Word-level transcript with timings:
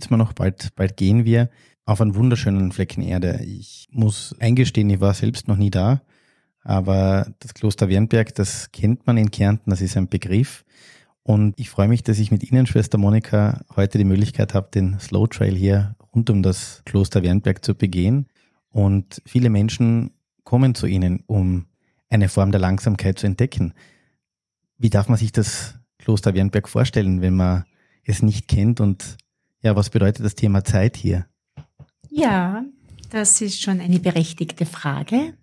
Sitzen 0.00 0.14
wir 0.14 0.16
noch, 0.16 0.32
bald, 0.32 0.74
bald 0.76 0.96
gehen 0.96 1.26
wir 1.26 1.50
auf 1.84 2.00
einen 2.00 2.14
wunderschönen 2.14 2.72
Flecken 2.72 3.02
Erde. 3.02 3.42
Ich 3.44 3.86
muss 3.90 4.34
eingestehen, 4.40 4.88
ich 4.88 5.00
war 5.00 5.12
selbst 5.12 5.46
noch 5.46 5.58
nie 5.58 5.68
da, 5.68 6.00
aber 6.62 7.34
das 7.40 7.52
Kloster 7.52 7.90
Wernberg, 7.90 8.34
das 8.34 8.72
kennt 8.72 9.06
man 9.06 9.18
in 9.18 9.30
Kärnten, 9.30 9.68
das 9.68 9.82
ist 9.82 9.98
ein 9.98 10.08
Begriff. 10.08 10.64
Und 11.22 11.52
ich 11.60 11.68
freue 11.68 11.88
mich, 11.88 12.02
dass 12.02 12.18
ich 12.18 12.30
mit 12.30 12.50
Ihnen, 12.50 12.66
Schwester 12.66 12.96
Monika, 12.96 13.60
heute 13.76 13.98
die 13.98 14.04
Möglichkeit 14.04 14.54
habe, 14.54 14.70
den 14.72 14.98
Slow 15.00 15.26
Trail 15.28 15.54
hier 15.54 15.96
rund 16.14 16.30
um 16.30 16.42
das 16.42 16.80
Kloster 16.86 17.22
Wernberg 17.22 17.62
zu 17.62 17.74
begehen. 17.74 18.26
Und 18.70 19.20
viele 19.26 19.50
Menschen 19.50 20.12
kommen 20.44 20.74
zu 20.74 20.86
Ihnen, 20.86 21.24
um 21.26 21.66
eine 22.08 22.30
Form 22.30 22.52
der 22.52 22.60
Langsamkeit 22.62 23.18
zu 23.18 23.26
entdecken. 23.26 23.74
Wie 24.78 24.88
darf 24.88 25.10
man 25.10 25.18
sich 25.18 25.30
das 25.30 25.78
Kloster 25.98 26.32
Wernberg 26.32 26.70
vorstellen, 26.70 27.20
wenn 27.20 27.36
man 27.36 27.64
es 28.02 28.22
nicht 28.22 28.48
kennt? 28.48 28.80
Und 28.80 29.18
ja, 29.62 29.76
was 29.76 29.90
bedeutet 29.90 30.24
das 30.24 30.34
Thema 30.34 30.64
Zeit 30.64 30.96
hier? 30.96 31.26
Ja, 32.10 32.64
das 33.10 33.40
ist 33.40 33.60
schon 33.60 33.80
eine 33.80 33.98
berechtigte 33.98 34.66
Frage. 34.66 35.34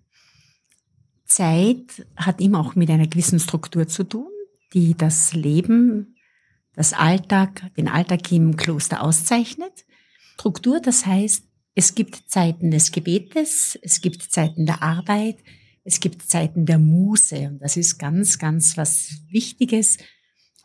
Zeit 1.24 2.06
hat 2.16 2.40
immer 2.40 2.60
auch 2.60 2.74
mit 2.74 2.90
einer 2.90 3.06
gewissen 3.06 3.38
Struktur 3.38 3.86
zu 3.86 4.04
tun, 4.04 4.28
die 4.72 4.94
das 4.94 5.34
Leben, 5.34 6.16
das 6.74 6.92
Alltag, 6.92 7.70
den 7.76 7.88
Alltag 7.88 8.32
im 8.32 8.56
Kloster 8.56 9.02
auszeichnet. 9.02 9.84
Struktur, 10.34 10.80
das 10.80 11.06
heißt, 11.06 11.44
es 11.74 11.94
gibt 11.94 12.28
Zeiten 12.28 12.70
des 12.70 12.90
Gebetes, 12.90 13.78
es 13.82 14.00
gibt 14.00 14.22
Zeiten 14.22 14.66
der 14.66 14.82
Arbeit, 14.82 15.36
es 15.84 16.00
gibt 16.00 16.22
Zeiten 16.22 16.66
der 16.66 16.78
Muße. 16.78 17.48
Und 17.48 17.60
das 17.60 17.76
ist 17.76 17.98
ganz, 17.98 18.38
ganz 18.38 18.76
was 18.76 19.22
Wichtiges. 19.30 19.98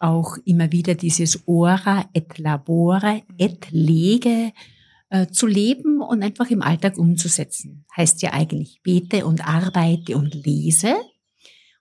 Auch 0.03 0.35
immer 0.43 0.73
wieder 0.73 0.95
dieses 0.95 1.47
Ora 1.47 2.09
et 2.11 2.37
labore 2.37 3.23
et 3.37 3.71
lege 3.71 4.51
äh, 5.09 5.27
zu 5.27 5.47
leben 5.47 6.01
und 6.01 6.21
einfach 6.21 6.49
im 6.49 6.61
Alltag 6.61 6.97
umzusetzen. 6.97 7.85
Heißt 7.95 8.21
ja 8.21 8.33
eigentlich 8.33 8.81
bete 8.83 9.25
und 9.25 9.47
arbeite 9.47 10.17
und 10.17 10.33
lese. 10.33 10.95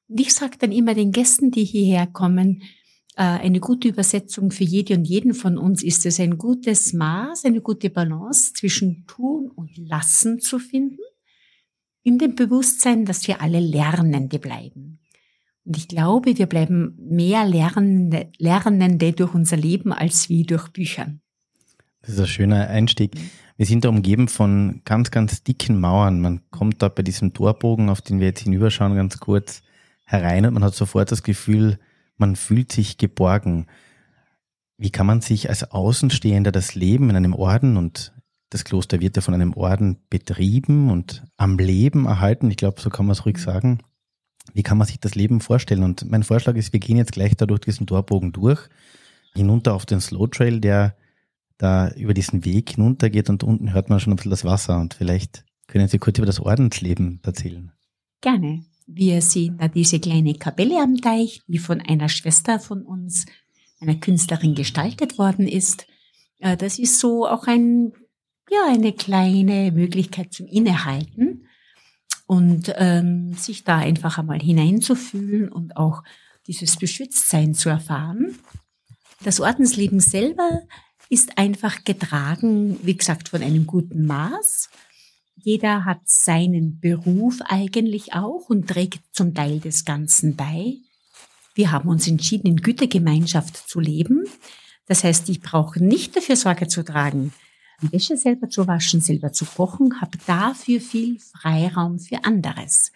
Und 0.06 0.20
ich 0.20 0.32
sage 0.32 0.56
dann 0.56 0.70
immer 0.70 0.94
den 0.94 1.10
Gästen, 1.10 1.50
die 1.50 1.64
hierher 1.64 2.06
kommen, 2.06 2.62
äh, 3.16 3.24
eine 3.24 3.58
gute 3.58 3.88
Übersetzung 3.88 4.52
für 4.52 4.62
jede 4.62 4.94
und 4.94 5.04
jeden 5.04 5.34
von 5.34 5.58
uns 5.58 5.82
ist 5.82 6.06
es 6.06 6.20
ein 6.20 6.38
gutes 6.38 6.92
Maß, 6.92 7.44
eine 7.44 7.60
gute 7.60 7.90
Balance 7.90 8.52
zwischen 8.52 9.04
tun 9.06 9.50
und 9.50 9.76
lassen 9.76 10.38
zu 10.38 10.60
finden, 10.60 11.02
in 12.04 12.18
dem 12.18 12.36
Bewusstsein, 12.36 13.04
dass 13.04 13.26
wir 13.26 13.40
alle 13.40 13.58
Lernende 13.58 14.38
bleiben. 14.38 15.01
Und 15.64 15.76
ich 15.76 15.88
glaube, 15.88 16.36
wir 16.36 16.46
bleiben 16.46 16.96
mehr 16.98 17.46
Lernende, 17.46 19.12
durch 19.12 19.34
unser 19.34 19.56
Leben 19.56 19.92
als 19.92 20.28
wie 20.28 20.42
durch 20.42 20.68
Büchern. 20.68 21.20
Das 22.00 22.14
ist 22.14 22.20
ein 22.20 22.26
schöner 22.26 22.66
Einstieg. 22.68 23.12
Wir 23.56 23.66
sind 23.66 23.84
da 23.84 23.88
umgeben 23.88 24.26
von 24.26 24.82
ganz, 24.84 25.12
ganz 25.12 25.44
dicken 25.44 25.78
Mauern. 25.80 26.20
Man 26.20 26.40
kommt 26.50 26.82
da 26.82 26.88
bei 26.88 27.02
diesem 27.02 27.32
Torbogen, 27.32 27.88
auf 27.88 28.00
den 28.00 28.18
wir 28.18 28.26
jetzt 28.26 28.40
hinüberschauen, 28.40 28.96
ganz 28.96 29.20
kurz 29.20 29.62
herein 30.04 30.46
und 30.46 30.54
man 30.54 30.64
hat 30.64 30.74
sofort 30.74 31.12
das 31.12 31.22
Gefühl, 31.22 31.78
man 32.16 32.34
fühlt 32.34 32.72
sich 32.72 32.98
geborgen. 32.98 33.66
Wie 34.78 34.90
kann 34.90 35.06
man 35.06 35.20
sich 35.20 35.48
als 35.48 35.70
Außenstehender 35.70 36.50
das 36.50 36.74
Leben 36.74 37.08
in 37.08 37.16
einem 37.16 37.34
Orden 37.34 37.76
und 37.76 38.12
das 38.50 38.64
Kloster 38.64 39.00
wird 39.00 39.16
ja 39.16 39.22
von 39.22 39.32
einem 39.32 39.54
Orden 39.54 39.98
betrieben 40.10 40.90
und 40.90 41.24
am 41.36 41.56
Leben 41.58 42.06
erhalten, 42.06 42.50
ich 42.50 42.56
glaube, 42.56 42.80
so 42.80 42.90
kann 42.90 43.06
man 43.06 43.12
es 43.12 43.24
ruhig 43.24 43.38
sagen. 43.38 43.78
Wie 44.52 44.62
kann 44.62 44.78
man 44.78 44.86
sich 44.86 45.00
das 45.00 45.14
Leben 45.14 45.40
vorstellen? 45.40 45.82
Und 45.82 46.10
mein 46.10 46.22
Vorschlag 46.22 46.56
ist, 46.56 46.72
wir 46.72 46.80
gehen 46.80 46.96
jetzt 46.96 47.12
gleich 47.12 47.36
da 47.36 47.46
durch 47.46 47.60
diesen 47.60 47.86
Torbogen 47.86 48.32
durch, 48.32 48.68
hinunter 49.34 49.74
auf 49.74 49.86
den 49.86 50.00
Slow 50.00 50.28
Trail, 50.28 50.60
der 50.60 50.96
da 51.58 51.90
über 51.92 52.12
diesen 52.12 52.44
Weg 52.44 52.70
hinuntergeht 52.70 53.30
und 53.30 53.44
unten 53.44 53.72
hört 53.72 53.88
man 53.88 54.00
schon 54.00 54.12
ein 54.12 54.16
bisschen 54.16 54.30
das 54.30 54.44
Wasser 54.44 54.80
und 54.80 54.94
vielleicht 54.94 55.44
können 55.68 55.86
Sie 55.86 55.98
kurz 55.98 56.18
über 56.18 56.26
das 56.26 56.40
Ordensleben 56.40 57.20
erzählen. 57.22 57.72
Gerne. 58.20 58.64
Wir 58.86 59.22
sehen 59.22 59.58
da 59.58 59.68
diese 59.68 60.00
kleine 60.00 60.34
Kapelle 60.34 60.82
am 60.82 60.96
Teich, 60.96 61.40
die 61.46 61.58
von 61.58 61.80
einer 61.80 62.08
Schwester 62.08 62.58
von 62.58 62.82
uns, 62.82 63.26
einer 63.80 63.94
Künstlerin 63.94 64.54
gestaltet 64.54 65.18
worden 65.18 65.46
ist. 65.46 65.86
Äh, 66.40 66.56
das 66.56 66.78
ist 66.78 66.98
so 66.98 67.26
auch 67.26 67.46
ein, 67.46 67.92
ja, 68.50 68.66
eine 68.68 68.92
kleine 68.92 69.70
Möglichkeit 69.72 70.32
zum 70.32 70.46
Innehalten 70.46 71.46
und 72.26 72.72
ähm, 72.76 73.34
sich 73.34 73.64
da 73.64 73.78
einfach 73.78 74.18
einmal 74.18 74.40
hineinzufühlen 74.40 75.50
und 75.50 75.76
auch 75.76 76.02
dieses 76.46 76.76
Beschütztsein 76.76 77.54
zu 77.54 77.68
erfahren. 77.68 78.38
Das 79.22 79.40
Ordensleben 79.40 80.00
selber 80.00 80.62
ist 81.08 81.38
einfach 81.38 81.84
getragen, 81.84 82.78
wie 82.82 82.96
gesagt, 82.96 83.28
von 83.28 83.42
einem 83.42 83.66
guten 83.66 84.06
Maß. 84.06 84.70
Jeder 85.36 85.84
hat 85.84 86.00
seinen 86.04 86.80
Beruf 86.80 87.40
eigentlich 87.44 88.14
auch 88.14 88.48
und 88.48 88.68
trägt 88.68 89.00
zum 89.12 89.34
Teil 89.34 89.60
des 89.60 89.84
Ganzen 89.84 90.36
bei. 90.36 90.76
Wir 91.54 91.70
haben 91.70 91.88
uns 91.88 92.08
entschieden, 92.08 92.46
in 92.46 92.56
Gütergemeinschaft 92.56 93.68
zu 93.68 93.78
leben. 93.78 94.24
Das 94.86 95.04
heißt, 95.04 95.28
ich 95.28 95.40
brauche 95.40 95.82
nicht 95.82 96.16
dafür 96.16 96.36
Sorge 96.36 96.66
zu 96.66 96.84
tragen, 96.84 97.32
die 97.82 97.92
Wäsche 97.92 98.16
selber 98.16 98.48
zu 98.48 98.66
waschen, 98.66 99.00
selber 99.00 99.32
zu 99.32 99.44
kochen, 99.44 100.00
habe 100.00 100.18
dafür 100.26 100.80
viel 100.80 101.18
Freiraum 101.18 101.98
für 101.98 102.24
anderes. 102.24 102.92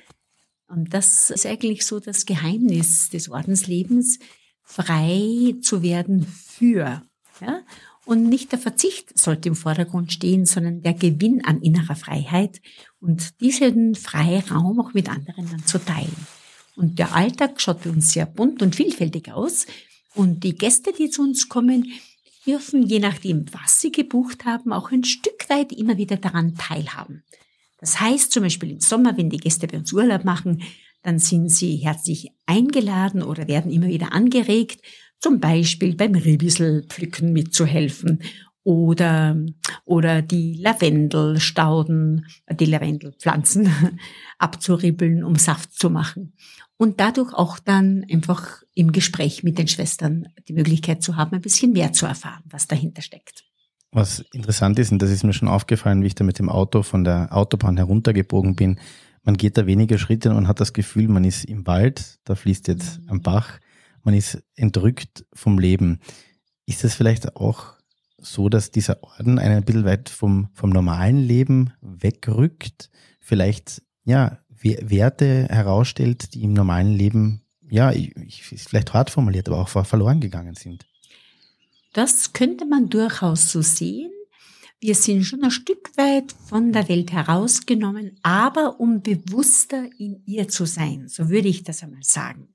Und 0.69 0.95
das 0.95 1.31
ist 1.31 1.47
eigentlich 1.47 1.85
so 1.87 2.01
das 2.01 2.27
Geheimnis 2.27 3.11
des 3.11 3.29
Ordenslebens, 3.29 4.19
frei 4.63 5.55
zu 5.61 5.83
werden 5.83 6.27
für. 6.27 7.03
Ja? 7.41 7.63
Und 8.05 8.29
nicht 8.29 8.53
der 8.53 8.59
Verzicht 8.59 9.19
sollte 9.19 9.49
im 9.49 9.57
Vordergrund 9.57 10.13
stehen, 10.13 10.47
sondern 10.47 10.83
der 10.83 10.95
Gewinn 10.95 11.45
an 11.45 11.61
innerer 11.61 11.97
Freiheit 11.97 12.61
und 13.01 13.41
diesen 13.41 13.95
Freiraum 13.97 14.81
auch 14.81 14.95
mit 14.95 15.09
anderen 15.09 15.51
dann 15.51 15.67
zu 15.67 15.79
teilen. 15.79 16.15
Und 16.77 16.99
der 16.99 17.15
Alltag 17.15 17.61
schaut 17.61 17.87
uns 17.87 18.13
sehr 18.13 18.27
bunt 18.27 18.63
und 18.63 18.77
vielfältig 18.77 19.33
aus. 19.33 19.67
Und 20.15 20.45
die 20.45 20.55
Gäste, 20.55 20.93
die 20.93 21.11
zu 21.11 21.23
uns 21.23 21.49
kommen, 21.49 21.93
dürfen, 22.47 22.83
je 22.83 22.99
nachdem, 22.99 23.47
was 23.53 23.81
sie 23.81 23.93
gebucht 23.93 24.45
haben, 24.45 24.73
auch 24.73 24.93
ein 24.93 25.05
Stück 25.05 25.49
weit 25.49 25.73
immer 25.73 25.97
wieder 25.97 26.17
daran 26.17 26.55
teilhaben. 26.55 27.25
Das 27.79 28.01
heißt 28.01 28.33
zum 28.33 28.43
Beispiel 28.43 28.71
im 28.71 28.81
Sommer, 28.81 29.17
wenn 29.17 29.31
die 29.31 29.37
Gäste 29.37 29.67
bei 29.67 29.79
uns 29.79 29.93
Urlaub 29.93 30.25
machen, 30.25 30.63
dann 31.03 31.19
sind 31.19 31.51
sie 31.51 31.77
herzlich 31.77 32.31
eingeladen 32.47 33.23
oder 33.23 33.47
werden 33.49 33.71
immer 33.71 33.87
wieder 33.87 34.13
angeregt, 34.13 34.81
zum 35.21 35.41
Beispiel 35.41 35.95
beim 35.95 36.15
Ribisselpflücken 36.15 37.33
mitzuhelfen 37.33 38.23
oder, 38.65 39.37
oder 39.85 40.23
die 40.23 40.55
Lavendelstauden, 40.55 42.27
die 42.59 42.67
Lavendelpflanzen 42.67 43.71
abzuribbeln, 44.39 45.23
um 45.23 45.37
Saft 45.37 45.73
zu 45.79 45.91
machen. 45.91 46.33
Und 46.79 47.01
dadurch 47.01 47.33
auch 47.33 47.59
dann 47.59 48.05
einfach 48.11 48.63
im 48.75 48.93
Gespräch 48.93 49.43
mit 49.43 49.59
den 49.59 49.69
Schwestern 49.69 50.29
die 50.49 50.53
Möglichkeit 50.53 51.03
zu 51.03 51.17
haben, 51.17 51.35
ein 51.35 51.41
bisschen 51.41 51.73
mehr 51.73 51.93
zu 51.93 52.07
erfahren, 52.07 52.43
was 52.51 52.67
dahinter 52.67 53.03
steckt. 53.03 53.45
Was 53.93 54.21
interessant 54.33 54.79
ist, 54.79 54.93
und 54.93 55.01
das 55.01 55.11
ist 55.11 55.25
mir 55.25 55.33
schon 55.33 55.49
aufgefallen, 55.49 56.03
wie 56.03 56.09
ich 56.09 56.15
da 56.15 56.25
mit 56.25 56.39
dem 56.39 56.51
Auto 56.51 56.83
von 56.83 57.05
der 57.05 57.35
Autobahn 57.35 57.79
heruntergebogen 57.79 58.55
bin, 58.55 58.79
man 59.23 59.37
geht 59.37 59.59
da 59.59 59.67
wenige 59.67 59.99
Schritte 59.99 60.35
und 60.35 60.47
hat 60.47 60.61
das 60.61 60.73
Gefühl, 60.73 61.09
man 61.09 61.25
ist 61.25 61.45
im 61.45 61.67
Wald, 61.67 62.21
da 62.25 62.37
fließt 62.37 62.69
jetzt 62.69 63.01
ein 63.09 63.23
Bach, 63.23 63.59
man 64.05 64.15
ist 64.15 64.41
entrückt 64.55 65.27
vom 65.33 65.59
Leben. 65.59 65.99
Ist 66.65 66.85
es 66.85 66.95
vielleicht 66.95 67.35
auch 67.35 67.75
so, 68.19 68.49
dass 68.49 68.71
dieser 68.71 69.03
Orden 69.03 69.41
einen 69.41 69.57
ein 69.57 69.65
bisschen 69.65 69.85
weit 69.85 70.09
vom, 70.11 70.49
vom 70.53 70.71
normalen 70.71 71.19
Leben 71.19 71.73
wegrückt? 71.81 72.89
Vielleicht, 73.19 73.83
ja, 74.05 74.39
Werte 74.83 75.47
herausstellt, 75.49 76.35
die 76.35 76.43
im 76.43 76.53
normalen 76.53 76.95
Leben, 76.95 77.43
ja, 77.69 77.91
ist 77.91 78.69
vielleicht 78.69 78.93
hart 78.93 79.11
formuliert, 79.11 79.49
aber 79.49 79.59
auch 79.59 79.69
verloren 79.69 80.21
gegangen 80.21 80.55
sind. 80.55 80.87
Das 81.93 82.33
könnte 82.33 82.67
man 82.67 82.89
durchaus 82.89 83.51
so 83.51 83.63
sehen. 83.63 84.11
Wir 84.81 84.95
sind 84.95 85.25
schon 85.25 85.43
ein 85.43 85.51
Stück 85.51 85.97
weit 85.97 86.33
von 86.33 86.73
der 86.73 86.89
Welt 86.91 87.11
herausgenommen, 87.11 88.19
aber 88.23 88.79
um 88.79 89.01
bewusster 89.01 89.89
in 89.99 90.23
ihr 90.27 90.49
zu 90.49 90.67
sein, 90.67 91.09
so 91.09 91.31
würde 91.31 91.49
ich 91.49 91.65
das 91.65 91.83
einmal 91.83 92.03
sagen. 92.03 92.49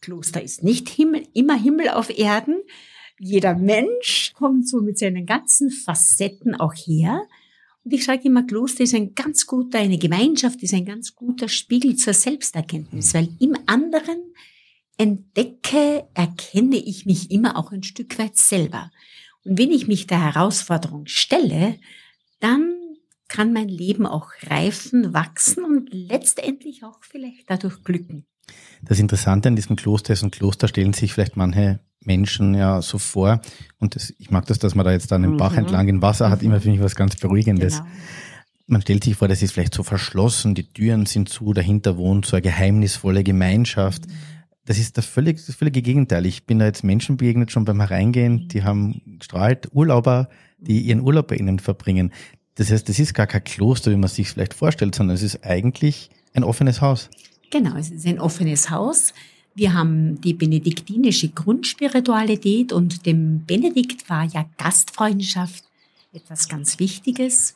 Kloster 0.00 0.42
ist 0.42 0.62
nicht 0.62 0.88
Himmel, 0.88 1.26
immer 1.34 1.60
Himmel 1.60 1.90
auf 1.90 2.16
Erden. 2.16 2.62
Jeder 3.18 3.54
Mensch 3.54 4.32
kommt 4.34 4.66
so 4.66 4.80
mit 4.80 4.98
seinen 4.98 5.26
ganzen 5.26 5.70
Facetten 5.70 6.54
auch 6.54 6.72
her. 6.72 7.20
Und 7.82 7.92
ich 7.92 8.04
sage 8.04 8.24
immer, 8.24 8.42
Kloster 8.42 8.84
ist 8.84 8.94
ein 8.94 9.14
ganz 9.14 9.46
guter, 9.46 9.78
eine 9.78 9.98
Gemeinschaft 9.98 10.62
ist 10.62 10.74
ein 10.74 10.84
ganz 10.84 11.14
guter 11.14 11.48
Spiegel 11.48 11.96
zur 11.96 12.12
Selbsterkenntnis, 12.12 13.14
weil 13.14 13.28
im 13.40 13.56
anderen 13.66 14.34
entdecke, 14.98 16.04
erkenne 16.12 16.76
ich 16.76 17.06
mich 17.06 17.30
immer 17.30 17.56
auch 17.56 17.72
ein 17.72 17.82
Stück 17.82 18.18
weit 18.18 18.36
selber. 18.36 18.90
Und 19.44 19.58
wenn 19.58 19.70
ich 19.70 19.88
mich 19.88 20.06
der 20.06 20.22
Herausforderung 20.22 21.06
stelle, 21.06 21.78
dann 22.40 22.74
kann 23.28 23.54
mein 23.54 23.68
Leben 23.68 24.06
auch 24.06 24.28
reifen, 24.42 25.14
wachsen 25.14 25.64
und 25.64 25.88
letztendlich 25.92 26.84
auch 26.84 26.98
vielleicht 27.02 27.48
dadurch 27.48 27.82
glücken. 27.82 28.26
Das 28.82 28.98
Interessante 28.98 29.48
an 29.48 29.56
diesem 29.56 29.76
Kloster 29.76 30.12
ist, 30.12 30.22
und 30.22 30.32
Kloster 30.32 30.68
stellen 30.68 30.92
sich 30.92 31.14
vielleicht 31.14 31.36
manche 31.36 31.80
Menschen 32.04 32.54
ja 32.54 32.82
so 32.82 32.98
vor. 32.98 33.40
Und 33.78 33.96
das, 33.96 34.12
ich 34.18 34.30
mag 34.30 34.46
das, 34.46 34.58
dass 34.58 34.74
man 34.74 34.84
da 34.84 34.92
jetzt 34.92 35.12
dann 35.12 35.24
im 35.24 35.36
Bach 35.36 35.52
mhm. 35.52 35.58
entlang 35.58 35.88
in 35.88 36.02
Wasser 36.02 36.30
hat, 36.30 36.42
immer 36.42 36.60
für 36.60 36.70
mich 36.70 36.80
was 36.80 36.96
ganz 36.96 37.16
Beruhigendes. 37.16 37.78
Genau. 37.78 37.88
Man 38.66 38.82
stellt 38.82 39.04
sich 39.04 39.16
vor, 39.16 39.28
das 39.28 39.42
ist 39.42 39.52
vielleicht 39.52 39.74
so 39.74 39.82
verschlossen, 39.82 40.54
die 40.54 40.72
Türen 40.72 41.06
sind 41.06 41.28
zu, 41.28 41.52
dahinter 41.52 41.96
wohnt 41.96 42.24
so 42.24 42.36
eine 42.36 42.42
geheimnisvolle 42.42 43.24
Gemeinschaft. 43.24 44.06
Mhm. 44.06 44.12
Das 44.64 44.78
ist 44.78 44.96
das 44.98 45.06
völlig, 45.06 45.44
das 45.44 45.56
völlige 45.56 45.82
Gegenteil. 45.82 46.26
Ich 46.26 46.46
bin 46.46 46.60
da 46.60 46.66
jetzt 46.66 46.84
Menschen 46.84 47.16
begegnet 47.16 47.50
schon 47.50 47.64
beim 47.64 47.80
Hereingehen, 47.80 48.48
die 48.48 48.62
haben 48.62 49.02
gestrahlt, 49.18 49.68
Urlauber, 49.72 50.28
die 50.58 50.80
ihren 50.82 51.00
Urlaub 51.00 51.28
bei 51.28 51.36
ihnen 51.36 51.58
verbringen. 51.58 52.12
Das 52.54 52.70
heißt, 52.70 52.88
das 52.88 52.98
ist 52.98 53.14
gar 53.14 53.26
kein 53.26 53.42
Kloster, 53.42 53.90
wie 53.90 53.96
man 53.96 54.08
sich 54.08 54.28
vielleicht 54.28 54.54
vorstellt, 54.54 54.94
sondern 54.94 55.16
es 55.16 55.22
ist 55.22 55.44
eigentlich 55.44 56.10
ein 56.34 56.44
offenes 56.44 56.80
Haus. 56.80 57.10
Genau, 57.50 57.76
es 57.76 57.90
ist 57.90 58.06
ein 58.06 58.20
offenes 58.20 58.70
Haus. 58.70 59.12
Wir 59.54 59.74
haben 59.74 60.20
die 60.20 60.34
benediktinische 60.34 61.28
Grundspiritualität 61.28 62.72
und 62.72 63.04
dem 63.06 63.44
Benedikt 63.46 64.08
war 64.08 64.24
ja 64.24 64.46
Gastfreundschaft 64.56 65.64
etwas 66.12 66.48
ganz 66.48 66.78
Wichtiges. 66.78 67.54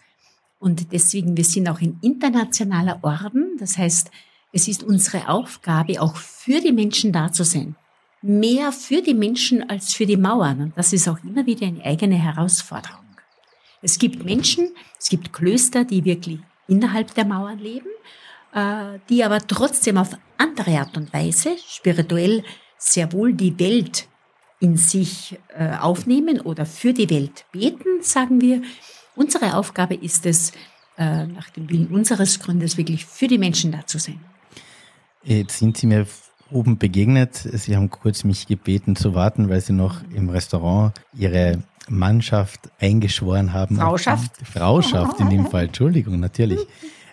Und 0.58 0.92
deswegen, 0.92 1.36
wir 1.36 1.44
sind 1.44 1.68
auch 1.68 1.80
ein 1.80 1.98
internationaler 2.02 2.98
Orden. 3.02 3.56
Das 3.58 3.78
heißt, 3.78 4.10
es 4.52 4.68
ist 4.68 4.82
unsere 4.82 5.28
Aufgabe, 5.28 6.00
auch 6.00 6.16
für 6.16 6.60
die 6.60 6.72
Menschen 6.72 7.12
da 7.12 7.32
zu 7.32 7.44
sein. 7.44 7.76
Mehr 8.22 8.72
für 8.72 9.02
die 9.02 9.14
Menschen 9.14 9.68
als 9.68 9.92
für 9.92 10.06
die 10.06 10.16
Mauern. 10.16 10.62
Und 10.62 10.78
das 10.78 10.92
ist 10.92 11.08
auch 11.08 11.18
immer 11.22 11.44
wieder 11.44 11.66
eine 11.66 11.84
eigene 11.84 12.16
Herausforderung. 12.16 13.04
Es 13.82 13.98
gibt 13.98 14.24
Menschen, 14.24 14.70
es 14.98 15.10
gibt 15.10 15.32
Klöster, 15.32 15.84
die 15.84 16.04
wirklich 16.04 16.38
innerhalb 16.66 17.14
der 17.14 17.26
Mauern 17.26 17.58
leben, 17.58 17.88
die 19.10 19.24
aber 19.24 19.40
trotzdem 19.46 19.96
auf 19.96 20.10
andere 20.38 20.78
Art 20.78 20.96
und 20.96 21.12
Weise 21.12 21.56
spirituell 21.68 22.44
sehr 22.78 23.12
wohl 23.12 23.32
die 23.32 23.58
Welt 23.58 24.08
in 24.60 24.76
sich 24.76 25.38
äh, 25.56 25.76
aufnehmen 25.76 26.40
oder 26.40 26.64
für 26.64 26.92
die 26.92 27.10
Welt 27.10 27.44
beten, 27.52 28.02
sagen 28.02 28.40
wir. 28.40 28.62
Unsere 29.16 29.56
Aufgabe 29.56 29.94
ist 29.94 30.26
es, 30.26 30.52
äh, 30.96 31.26
nach 31.26 31.50
dem 31.50 31.68
Willen 31.68 31.88
unseres 31.88 32.38
Gründes 32.40 32.76
wirklich 32.76 33.04
für 33.04 33.26
die 33.26 33.38
Menschen 33.38 33.72
da 33.72 33.86
zu 33.86 33.98
sein. 33.98 34.20
Jetzt 35.22 35.58
sind 35.58 35.76
Sie 35.76 35.86
mir 35.86 36.06
oben 36.50 36.78
begegnet. 36.78 37.36
Sie 37.36 37.76
haben 37.76 37.90
kurz 37.90 38.24
mich 38.24 38.46
gebeten 38.46 38.96
zu 38.96 39.14
warten, 39.14 39.48
weil 39.48 39.60
Sie 39.60 39.72
noch 39.72 40.02
im 40.14 40.30
Restaurant 40.30 40.94
Ihre 41.12 41.62
Mannschaft 41.88 42.60
eingeschworen 42.78 43.52
haben. 43.52 43.76
Frauschaft? 43.76 44.32
Frauschaft 44.46 45.20
in 45.20 45.30
dem 45.30 45.46
Fall, 45.46 45.64
Entschuldigung, 45.64 46.20
natürlich. 46.20 46.60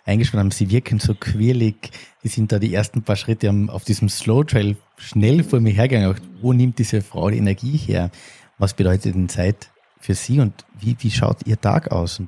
Eingeschworen 0.06 0.45
haben, 0.45 0.51
sie 0.51 0.69
wirken 0.69 1.00
so 1.00 1.13
quirlig. 1.13 1.92
Die 2.24 2.27
sind 2.27 2.51
da 2.51 2.59
die 2.59 2.74
ersten 2.74 3.03
paar 3.03 3.15
Schritte 3.15 3.51
auf 3.69 3.83
diesem 3.83 4.09
Slow 4.09 4.44
Trail 4.44 4.77
schnell 4.98 5.44
vor 5.44 5.59
mir 5.59 5.74
hergegangen. 5.74 6.15
Wo 6.42 6.53
nimmt 6.53 6.80
diese 6.80 7.01
Frau 7.01 7.30
die 7.30 7.38
Energie 7.38 7.77
her? 7.77 8.12
Was 8.57 8.74
bedeutet 8.74 9.15
denn 9.15 9.30
Zeit 9.30 9.69
für 10.00 10.15
Sie 10.15 10.39
und 10.39 10.65
wie, 10.80 10.95
wie 11.00 11.12
schaut 11.12 11.45
Ihr 11.45 11.59
Tag 11.59 11.92
aus? 11.92 12.21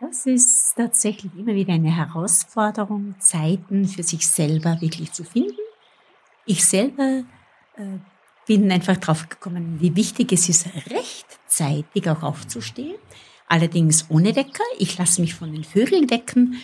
Das 0.00 0.26
ist 0.26 0.74
tatsächlich 0.76 1.32
immer 1.36 1.54
wieder 1.54 1.72
eine 1.72 1.94
Herausforderung, 1.94 3.14
Zeiten 3.18 3.86
für 3.86 4.02
sich 4.02 4.26
selber 4.26 4.80
wirklich 4.80 5.12
zu 5.12 5.24
finden. 5.24 5.56
Ich 6.46 6.64
selber 6.66 7.24
äh, 7.76 7.98
bin 8.46 8.70
einfach 8.70 8.98
drauf 8.98 9.28
gekommen, 9.28 9.78
wie 9.80 9.96
wichtig 9.96 10.32
es 10.32 10.48
ist, 10.48 10.66
rechtzeitig 10.90 12.08
auch 12.08 12.22
aufzustehen. 12.22 12.96
Allerdings 13.46 14.06
ohne 14.10 14.36
Wecker. 14.36 14.64
Ich 14.78 14.98
lasse 14.98 15.20
mich 15.20 15.34
von 15.34 15.52
den 15.52 15.64
Vögeln 15.64 16.10
wecken 16.10 16.56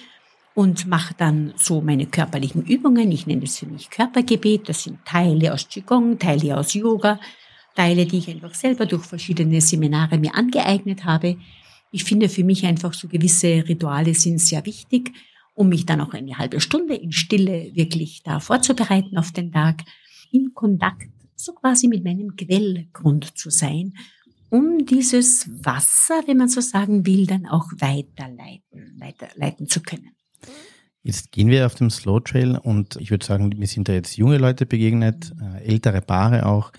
und 0.60 0.86
mache 0.86 1.14
dann 1.16 1.54
so 1.56 1.80
meine 1.80 2.04
körperlichen 2.04 2.62
Übungen. 2.66 3.10
Ich 3.12 3.26
nenne 3.26 3.44
es 3.44 3.58
für 3.58 3.66
mich 3.66 3.88
Körpergebet. 3.88 4.68
Das 4.68 4.84
sind 4.84 4.98
Teile 5.06 5.54
aus 5.54 5.66
Qigong, 5.66 6.18
Teile 6.18 6.58
aus 6.58 6.74
Yoga, 6.74 7.18
Teile, 7.74 8.04
die 8.04 8.18
ich 8.18 8.28
einfach 8.28 8.52
selber 8.52 8.84
durch 8.84 9.06
verschiedene 9.06 9.62
Seminare 9.62 10.18
mir 10.18 10.34
angeeignet 10.34 11.06
habe. 11.06 11.38
Ich 11.92 12.04
finde 12.04 12.28
für 12.28 12.44
mich 12.44 12.66
einfach 12.66 12.92
so 12.92 13.08
gewisse 13.08 13.66
Rituale 13.66 14.12
sind 14.12 14.38
sehr 14.38 14.66
wichtig, 14.66 15.14
um 15.54 15.70
mich 15.70 15.86
dann 15.86 16.02
auch 16.02 16.12
eine 16.12 16.36
halbe 16.36 16.60
Stunde 16.60 16.94
in 16.94 17.12
Stille 17.12 17.70
wirklich 17.72 18.22
da 18.22 18.38
vorzubereiten 18.38 19.16
auf 19.16 19.32
den 19.32 19.52
Tag, 19.52 19.84
in 20.30 20.52
Kontakt 20.52 21.08
so 21.36 21.54
quasi 21.54 21.88
mit 21.88 22.04
meinem 22.04 22.36
Quellgrund 22.36 23.38
zu 23.38 23.48
sein, 23.48 23.94
um 24.50 24.84
dieses 24.84 25.48
Wasser, 25.64 26.22
wenn 26.26 26.36
man 26.36 26.48
so 26.48 26.60
sagen 26.60 27.06
will, 27.06 27.26
dann 27.26 27.46
auch 27.46 27.68
weiterleiten, 27.78 29.00
weiterleiten 29.00 29.66
zu 29.66 29.80
können. 29.80 30.10
Jetzt 31.02 31.32
gehen 31.32 31.48
wir 31.48 31.66
auf 31.66 31.74
dem 31.74 31.90
Slow 31.90 32.20
Trail 32.20 32.58
und 32.58 32.96
ich 32.96 33.10
würde 33.10 33.24
sagen, 33.24 33.48
mir 33.56 33.66
sind 33.66 33.88
da 33.88 33.92
jetzt 33.92 34.16
junge 34.16 34.38
Leute 34.38 34.66
begegnet, 34.66 35.32
äh, 35.40 35.64
ältere 35.64 36.02
Paare 36.02 36.46
auch. 36.46 36.72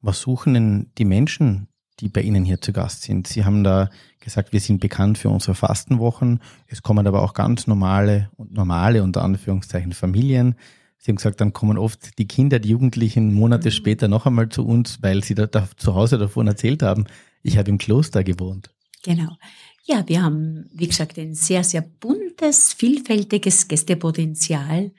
Was 0.00 0.20
suchen 0.20 0.54
denn 0.54 0.90
die 0.98 1.04
Menschen, 1.04 1.68
die 2.00 2.08
bei 2.08 2.20
Ihnen 2.20 2.44
hier 2.44 2.60
zu 2.60 2.72
Gast 2.72 3.02
sind? 3.02 3.26
Sie 3.26 3.44
haben 3.44 3.64
da 3.64 3.88
gesagt, 4.20 4.52
wir 4.52 4.60
sind 4.60 4.80
bekannt 4.80 5.16
für 5.16 5.30
unsere 5.30 5.54
Fastenwochen. 5.54 6.40
Es 6.66 6.82
kommen 6.82 7.06
aber 7.06 7.22
auch 7.22 7.34
ganz 7.34 7.66
normale 7.66 8.30
und 8.36 8.52
normale 8.52 9.02
unter 9.02 9.22
Anführungszeichen 9.22 9.92
Familien 9.92 10.56
Sie 11.04 11.10
haben 11.10 11.16
gesagt, 11.16 11.40
dann 11.40 11.52
kommen 11.52 11.78
oft 11.78 12.16
die 12.20 12.28
Kinder, 12.28 12.60
die 12.60 12.68
Jugendlichen 12.68 13.34
Monate 13.34 13.68
mhm. 13.68 13.72
später 13.72 14.06
noch 14.06 14.24
einmal 14.24 14.50
zu 14.50 14.64
uns, 14.64 15.02
weil 15.02 15.24
sie 15.24 15.34
da, 15.34 15.46
da 15.48 15.68
zu 15.76 15.96
Hause 15.96 16.16
davon 16.16 16.46
erzählt 16.46 16.84
haben, 16.84 17.06
ich 17.42 17.58
habe 17.58 17.70
im 17.70 17.78
Kloster 17.78 18.22
gewohnt. 18.22 18.70
Genau. 19.02 19.36
Ja, 19.84 20.08
wir 20.08 20.22
haben, 20.22 20.70
wie 20.72 20.86
gesagt, 20.86 21.18
ein 21.18 21.34
sehr, 21.34 21.64
sehr 21.64 21.82
buntes, 21.82 22.72
vielfältiges 22.72 23.66
Gästepotenzial. 23.68 24.92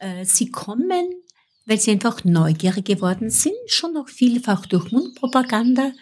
Äh, 0.00 0.24
sie 0.24 0.50
kommen, 0.50 1.12
weil 1.66 1.78
sie 1.78 1.92
einfach 1.92 2.24
neugierig 2.24 2.86
geworden 2.86 3.30
sind, 3.30 3.54
schon 3.66 3.94
noch 3.94 4.08
vielfach 4.08 4.66
durch 4.66 4.90
Mundpropaganda. 4.90 5.92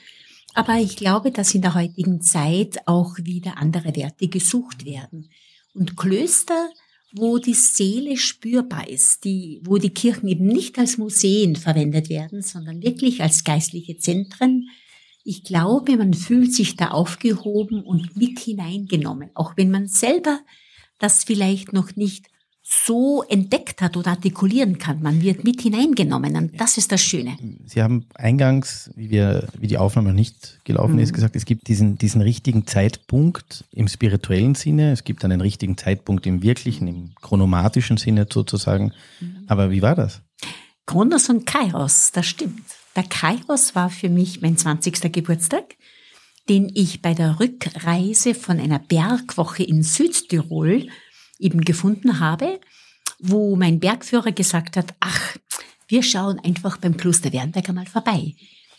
Aber 0.55 0.77
ich 0.77 0.97
glaube, 0.97 1.31
dass 1.31 1.55
in 1.55 1.63
der 1.63 1.75
heutigen 1.75 2.23
Zeit 2.23 2.79
auch 2.87 3.17
wieder 3.19 3.59
andere 3.59 3.95
Werte 3.95 4.29
gesucht 4.29 4.87
werden. 4.87 5.29
Und 5.75 5.97
Klöster 5.97 6.71
wo 7.17 7.39
die 7.39 7.55
Seele 7.55 8.17
spürbar 8.17 8.89
ist, 8.89 9.25
die, 9.25 9.61
wo 9.65 9.79
die 9.79 9.91
Kirchen 9.91 10.29
eben 10.29 10.47
nicht 10.47 10.79
als 10.79 10.99
Museen 10.99 11.57
verwendet 11.57 12.09
werden, 12.09 12.43
sondern 12.43 12.83
wirklich 12.83 13.23
als 13.23 13.45
geistliche 13.45 13.97
Zentren. 13.99 14.69
Ich 15.29 15.43
glaube, 15.43 15.97
man 15.97 16.15
fühlt 16.15 16.55
sich 16.55 16.77
da 16.77 16.93
aufgehoben 16.93 17.83
und 17.83 18.17
mit 18.17 18.39
hineingenommen, 18.39 19.31
auch 19.35 19.57
wenn 19.57 19.73
man 19.73 19.89
selber 19.89 20.39
das 21.01 21.25
vielleicht 21.25 21.73
noch 21.73 21.97
nicht 21.97 22.27
so 22.63 23.25
entdeckt 23.25 23.83
hat 23.83 23.97
oder 23.97 24.13
artikulieren 24.13 24.79
kann. 24.79 25.03
Man 25.03 25.21
wird 25.23 25.43
mit 25.43 25.61
hineingenommen 25.63 26.37
und 26.37 26.61
das 26.61 26.79
ist 26.79 26.93
das 26.93 27.03
Schöne. 27.03 27.37
Sie 27.65 27.83
haben 27.83 28.07
eingangs, 28.15 28.89
wie, 28.95 29.11
wir, 29.11 29.49
wie 29.59 29.67
die 29.67 29.79
Aufnahme 29.79 30.11
noch 30.11 30.15
nicht 30.17 30.61
gelaufen 30.63 30.95
mhm. 30.95 31.01
ist, 31.01 31.13
gesagt, 31.13 31.35
es 31.35 31.45
gibt 31.45 31.67
diesen, 31.67 31.99
diesen 31.99 32.23
richtigen 32.23 32.65
Zeitpunkt 32.69 33.65
im 33.73 33.89
spirituellen 33.89 34.55
Sinne, 34.55 34.93
es 34.93 35.03
gibt 35.03 35.25
einen 35.25 35.41
richtigen 35.41 35.77
Zeitpunkt 35.77 36.25
im 36.27 36.45
wirklichen, 36.45 36.87
im 36.87 37.15
chronomatischen 37.21 37.97
Sinne 37.97 38.29
sozusagen. 38.33 38.93
Mhm. 39.21 39.45
Aber 39.49 39.73
wie 39.73 39.83
war 39.83 39.97
das? 39.97 40.23
Kronos 40.87 41.29
und 41.29 41.47
Kairos, 41.47 42.13
das 42.13 42.27
stimmt. 42.27 42.63
Der 42.97 43.05
Kairos 43.05 43.75
war 43.75 43.91
für 43.91 44.09
mich 44.09 44.41
mein 44.41 44.57
20. 44.57 45.13
Geburtstag, 45.13 45.77
den 46.49 46.73
ich 46.75 47.03
bei 47.03 47.13
der 47.13 47.39
Rückreise 47.39 48.35
von 48.35 48.59
einer 48.59 48.79
Bergwoche 48.79 49.63
in 49.63 49.83
Südtirol 49.83 50.89
eben 51.39 51.61
gefunden 51.61 52.21
habe, 52.21 52.59
wo 53.19 53.55
mein 53.55 53.81
Bergführer 53.81 54.33
gesagt 54.33 54.79
hat, 54.79 54.95
ach, 55.01 55.37
wir 55.89 56.03
schauen 56.03 56.39
einfach 56.39 56.79
beim 56.79 56.97
Kloster 56.97 57.35
Wernberg 57.35 57.69
einmal 57.69 57.87
vorbei. 57.87 58.35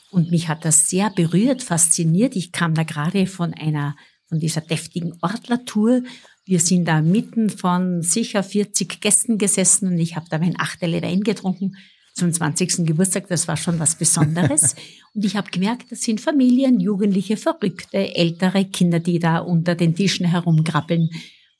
Und 0.10 0.32
mich 0.32 0.48
hat 0.48 0.66
das 0.66 0.90
sehr 0.90 1.12
berührt, 1.12 1.62
fasziniert. 1.62 2.36
Ich 2.36 2.52
kam 2.52 2.74
da 2.74 2.82
gerade 2.84 3.28
von 3.28 3.54
einer, 3.54 3.96
von 4.28 4.40
dieser 4.40 4.62
deftigen 4.62 5.14
Ortlertour. 5.22 6.02
Wir 6.44 6.60
sind 6.60 6.86
da 6.86 7.04
mitten 7.04 7.52
von 7.52 8.02
sicher 8.02 8.42
40 8.42 9.00
Gästen 9.00 9.38
gesessen 9.38 9.90
und 9.90 10.00
ich 10.00 10.16
habe 10.16 10.26
da 10.30 10.40
mein 10.40 10.60
Achterle 10.60 11.04
Wein 11.04 11.22
getrunken 11.22 11.76
zum 12.18 12.34
20. 12.34 12.86
Geburtstag. 12.86 13.28
Das 13.30 13.48
war 13.48 13.58
schon 13.58 13.80
was 13.80 13.96
Besonderes. 13.96 14.76
und 15.14 15.24
ich 15.24 15.36
habe 15.36 15.50
gemerkt, 15.52 15.92
das 15.92 16.02
sind 16.02 16.20
Familien, 16.20 16.80
Jugendliche, 16.80 17.38
Verrückte, 17.38 18.16
ältere 18.16 18.66
Kinder, 18.66 19.00
die 19.00 19.20
da 19.20 19.40
unter 19.40 19.76
den 19.76 19.96
Tischen 19.96 20.26
herumkrabbeln. 20.26 21.10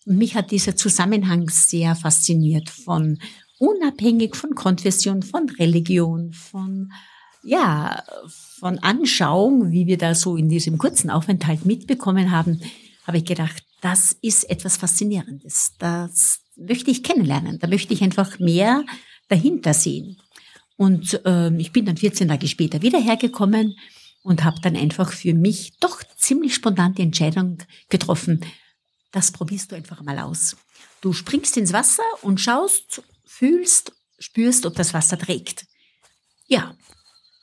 Und 0.06 0.18
mich 0.18 0.36
hat 0.36 0.52
dieser 0.52 0.76
Zusammenhang 0.76 1.50
sehr 1.50 1.96
fasziniert 1.96 2.70
von 2.70 3.20
unabhängig 3.60 4.36
von 4.36 4.56
Konfession, 4.56 5.24
von 5.24 5.50
Religion, 5.50 6.34
von 6.34 6.92
ja, 7.44 8.04
von 8.60 8.80
Anschauung, 8.80 9.72
wie 9.72 9.88
wir 9.88 9.98
da 9.98 10.16
so 10.16 10.36
in 10.36 10.50
diesem 10.50 10.78
kurzen 10.78 11.10
Aufenthalt 11.10 11.66
mitbekommen 11.66 12.32
haben, 12.32 12.60
habe 13.06 13.20
ich 13.20 13.26
gedacht, 13.26 13.64
das 13.82 14.18
ist 14.22 14.50
etwas 14.50 14.76
Faszinierendes. 14.78 15.74
Das 15.80 16.42
möchte 16.58 16.92
ich 16.92 17.04
kennenlernen. 17.04 17.60
Da 17.60 17.68
möchte 17.68 17.94
ich 17.94 18.02
einfach 18.02 18.40
mehr 18.40 18.84
dahinter 19.30 19.74
sehen. 19.74 20.18
Und 20.78 21.22
äh, 21.26 21.54
ich 21.58 21.72
bin 21.72 21.86
dann 21.86 21.98
14 21.98 22.28
Tage 22.28 22.48
später 22.48 22.82
wieder 22.82 23.00
hergekommen 23.00 23.76
und 24.22 24.44
habe 24.44 24.62
dann 24.62 24.76
einfach 24.76 25.12
für 25.12 25.34
mich 25.34 25.78
doch 25.80 26.04
ziemlich 26.16 26.54
spontan 26.56 26.94
die 26.94 27.02
Entscheidung 27.02 27.58
getroffen, 27.90 28.42
das 29.12 29.32
probierst 29.32 29.72
du 29.72 29.76
einfach 29.76 30.02
mal 30.04 30.20
aus. 30.20 30.56
Du 31.02 31.14
springst 31.14 31.58
ins 31.58 31.74
Wasser 31.74 32.04
und 32.22 32.40
schaust, 32.40 33.02
fühlst, 33.26 33.94
spürst, 34.20 34.66
ob 34.66 34.76
das 34.76 34.94
Wasser 34.94 35.18
trägt. 35.18 35.66
Ja, 36.48 36.76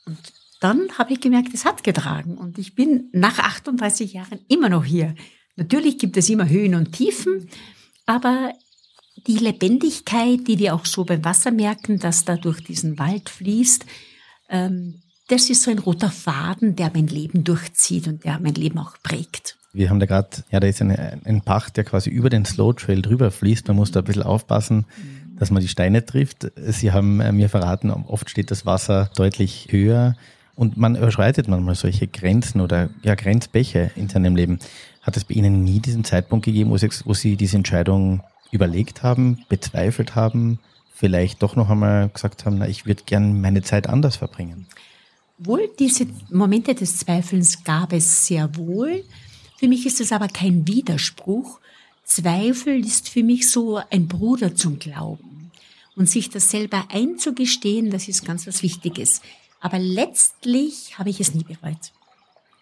und 0.05 0.17
dann 0.59 0.97
habe 0.97 1.13
ich 1.13 1.21
gemerkt, 1.21 1.53
es 1.53 1.65
hat 1.65 1.83
getragen. 1.83 2.37
Und 2.37 2.57
ich 2.57 2.75
bin 2.75 3.09
nach 3.11 3.39
38 3.39 4.13
Jahren 4.13 4.39
immer 4.47 4.69
noch 4.69 4.85
hier. 4.85 5.15
Natürlich 5.55 5.97
gibt 5.97 6.17
es 6.17 6.29
immer 6.29 6.47
Höhen 6.47 6.75
und 6.75 6.91
Tiefen, 6.91 7.49
aber 8.05 8.53
die 9.27 9.37
Lebendigkeit, 9.37 10.47
die 10.47 10.59
wir 10.59 10.75
auch 10.75 10.85
so 10.85 11.03
beim 11.03 11.23
Wasser 11.25 11.51
merken, 11.51 11.99
dass 11.99 12.25
da 12.25 12.35
durch 12.35 12.63
diesen 12.63 12.99
Wald 12.99 13.29
fließt, 13.29 13.85
ähm, 14.49 15.01
das 15.27 15.49
ist 15.49 15.63
so 15.63 15.71
ein 15.71 15.79
roter 15.79 16.11
Faden, 16.11 16.75
der 16.75 16.91
mein 16.93 17.07
Leben 17.07 17.43
durchzieht 17.43 18.07
und 18.07 18.23
der 18.25 18.39
mein 18.39 18.53
Leben 18.53 18.77
auch 18.77 18.93
prägt. 19.01 19.57
Wir 19.73 19.89
haben 19.89 19.99
da 19.99 20.05
gerade, 20.05 20.29
ja, 20.51 20.59
da 20.59 20.67
ist 20.67 20.81
eine, 20.81 21.19
ein 21.25 21.41
Bach, 21.41 21.69
der 21.69 21.83
quasi 21.83 22.09
über 22.09 22.29
den 22.29 22.45
Slow 22.45 22.73
Trail 22.73 23.01
drüber 23.01 23.31
fließt. 23.31 23.67
Man 23.67 23.77
muss 23.77 23.91
da 23.91 24.01
ein 24.01 24.05
bisschen 24.05 24.23
aufpassen, 24.23 24.85
dass 25.37 25.51
man 25.51 25.61
die 25.61 25.67
Steine 25.67 26.05
trifft. 26.05 26.51
Sie 26.55 26.91
haben 26.91 27.19
äh, 27.19 27.31
mir 27.31 27.49
verraten, 27.49 27.89
oft 27.89 28.29
steht 28.29 28.51
das 28.51 28.65
Wasser 28.65 29.09
deutlich 29.15 29.67
höher 29.71 30.15
und 30.55 30.77
man 30.77 30.95
überschreitet 30.95 31.47
manchmal 31.47 31.75
solche 31.75 32.07
Grenzen 32.07 32.61
oder 32.61 32.89
ja, 33.03 33.15
Grenzbäche 33.15 33.91
in 33.95 34.07
seinem 34.07 34.35
Leben. 34.35 34.59
Hat 35.01 35.17
es 35.17 35.25
bei 35.25 35.35
Ihnen 35.35 35.63
nie 35.63 35.79
diesen 35.79 36.03
Zeitpunkt 36.03 36.45
gegeben, 36.45 36.69
wo 36.69 36.77
Sie, 36.77 36.89
wo 37.03 37.13
Sie 37.13 37.35
diese 37.35 37.57
Entscheidung 37.57 38.21
überlegt 38.55 39.03
haben, 39.03 39.45
bezweifelt 39.49 40.15
haben, 40.15 40.59
vielleicht 40.93 41.43
doch 41.43 41.55
noch 41.55 41.69
einmal 41.69 42.09
gesagt 42.09 42.45
haben, 42.45 42.57
na, 42.57 42.67
ich 42.67 42.85
würde 42.85 43.03
gerne 43.05 43.27
meine 43.27 43.61
Zeit 43.61 43.87
anders 43.87 44.15
verbringen? 44.15 44.65
Wohl, 45.37 45.69
diese 45.77 46.07
Momente 46.31 46.73
des 46.73 46.97
Zweifelns 46.97 47.63
gab 47.63 47.91
es 47.91 48.25
sehr 48.25 48.55
wohl. 48.55 49.03
Für 49.57 49.67
mich 49.67 49.85
ist 49.85 49.99
es 49.99 50.11
aber 50.11 50.29
kein 50.29 50.67
Widerspruch. 50.67 51.59
Zweifel 52.05 52.85
ist 52.85 53.09
für 53.09 53.23
mich 53.23 53.51
so 53.51 53.81
ein 53.89 54.07
Bruder 54.07 54.55
zum 54.55 54.79
Glauben. 54.79 55.51
Und 55.97 56.09
sich 56.09 56.29
das 56.29 56.49
selber 56.49 56.85
einzugestehen, 56.91 57.89
das 57.89 58.07
ist 58.07 58.25
ganz 58.25 58.47
was 58.47 58.63
Wichtiges. 58.63 59.21
Aber 59.59 59.79
letztlich 59.79 60.97
habe 60.97 61.09
ich 61.09 61.19
es 61.19 61.33
nie 61.33 61.43
bereut, 61.43 61.91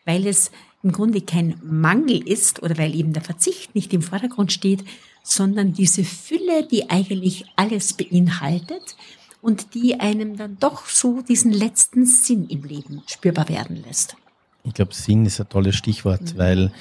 weil 0.06 0.26
es 0.26 0.52
im 0.84 0.92
Grunde 0.92 1.22
kein 1.22 1.60
Mangel 1.64 2.28
ist 2.28 2.62
oder 2.62 2.78
weil 2.78 2.96
eben 2.96 3.14
der 3.14 3.24
Verzicht 3.24 3.76
nicht 3.76 3.94
im 3.94 4.02
Vordergrund 4.02 4.52
steht, 4.52 4.84
sondern 5.24 5.74
diese 5.74 6.04
Fülle, 6.04 6.68
die 6.70 6.90
eigentlich 6.90 7.46
alles 7.56 7.94
beinhaltet 7.94 8.96
und 9.42 9.74
die 9.74 10.00
einem 10.00 10.38
dann 10.38 10.58
doch 10.60 10.86
so 10.86 11.22
diesen 11.22 11.52
letzten 11.52 12.06
Sinn 12.06 12.48
im 12.50 12.64
Leben 12.64 13.02
spürbar 13.08 13.50
werden 13.50 13.84
lässt. 13.88 14.16
Ich 14.64 14.74
glaube, 14.74 14.94
Sinn 14.94 15.26
ist 15.26 15.40
ein 15.42 15.50
tolles 15.50 15.76
Stichwort, 15.76 16.22
mhm. 16.22 16.38
weil 16.38 16.72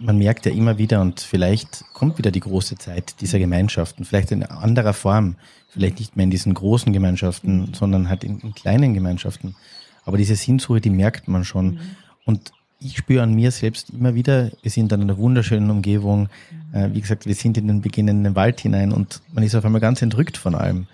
man 0.00 0.18
merkt 0.18 0.46
ja 0.46 0.52
immer 0.52 0.78
wieder 0.78 1.00
und 1.00 1.20
vielleicht 1.20 1.84
kommt 1.92 2.18
wieder 2.18 2.30
die 2.30 2.40
große 2.40 2.76
Zeit 2.76 3.20
dieser 3.20 3.38
Gemeinschaften, 3.38 4.04
vielleicht 4.04 4.30
in 4.30 4.42
anderer 4.42 4.94
Form, 4.94 5.36
vielleicht 5.68 5.98
nicht 5.98 6.16
mehr 6.16 6.24
in 6.24 6.30
diesen 6.30 6.54
großen 6.54 6.92
Gemeinschaften, 6.92 7.60
mhm. 7.60 7.74
sondern 7.74 8.08
halt 8.08 8.24
in, 8.24 8.40
in, 8.40 8.54
kleinen 8.54 8.94
Gemeinschaften. 8.94 9.56
Aber 10.04 10.16
diese 10.16 10.36
Sinnsuche, 10.36 10.80
die 10.80 10.90
merkt 10.90 11.28
man 11.28 11.44
schon. 11.44 11.66
Mhm. 11.66 11.80
Und 12.24 12.52
ich 12.80 12.96
spüre 12.96 13.22
an 13.22 13.34
mir 13.34 13.50
selbst 13.50 13.90
immer 13.90 14.14
wieder, 14.14 14.50
wir 14.62 14.70
sind 14.70 14.92
in 14.92 15.02
einer 15.02 15.18
wunderschönen 15.18 15.70
Umgebung. 15.70 16.28
Äh, 16.72 16.90
wie 16.92 17.00
gesagt, 17.00 17.26
wir 17.26 17.34
sind 17.34 17.58
in 17.58 17.66
den 17.66 17.80
beginnenden 17.80 18.36
Wald 18.36 18.60
hinein 18.60 18.92
und 18.92 19.20
man 19.32 19.42
ist 19.44 19.54
auf 19.54 19.64
einmal 19.64 19.80
ganz 19.80 20.00
entrückt 20.02 20.36
von 20.36 20.54
allem. 20.54 20.86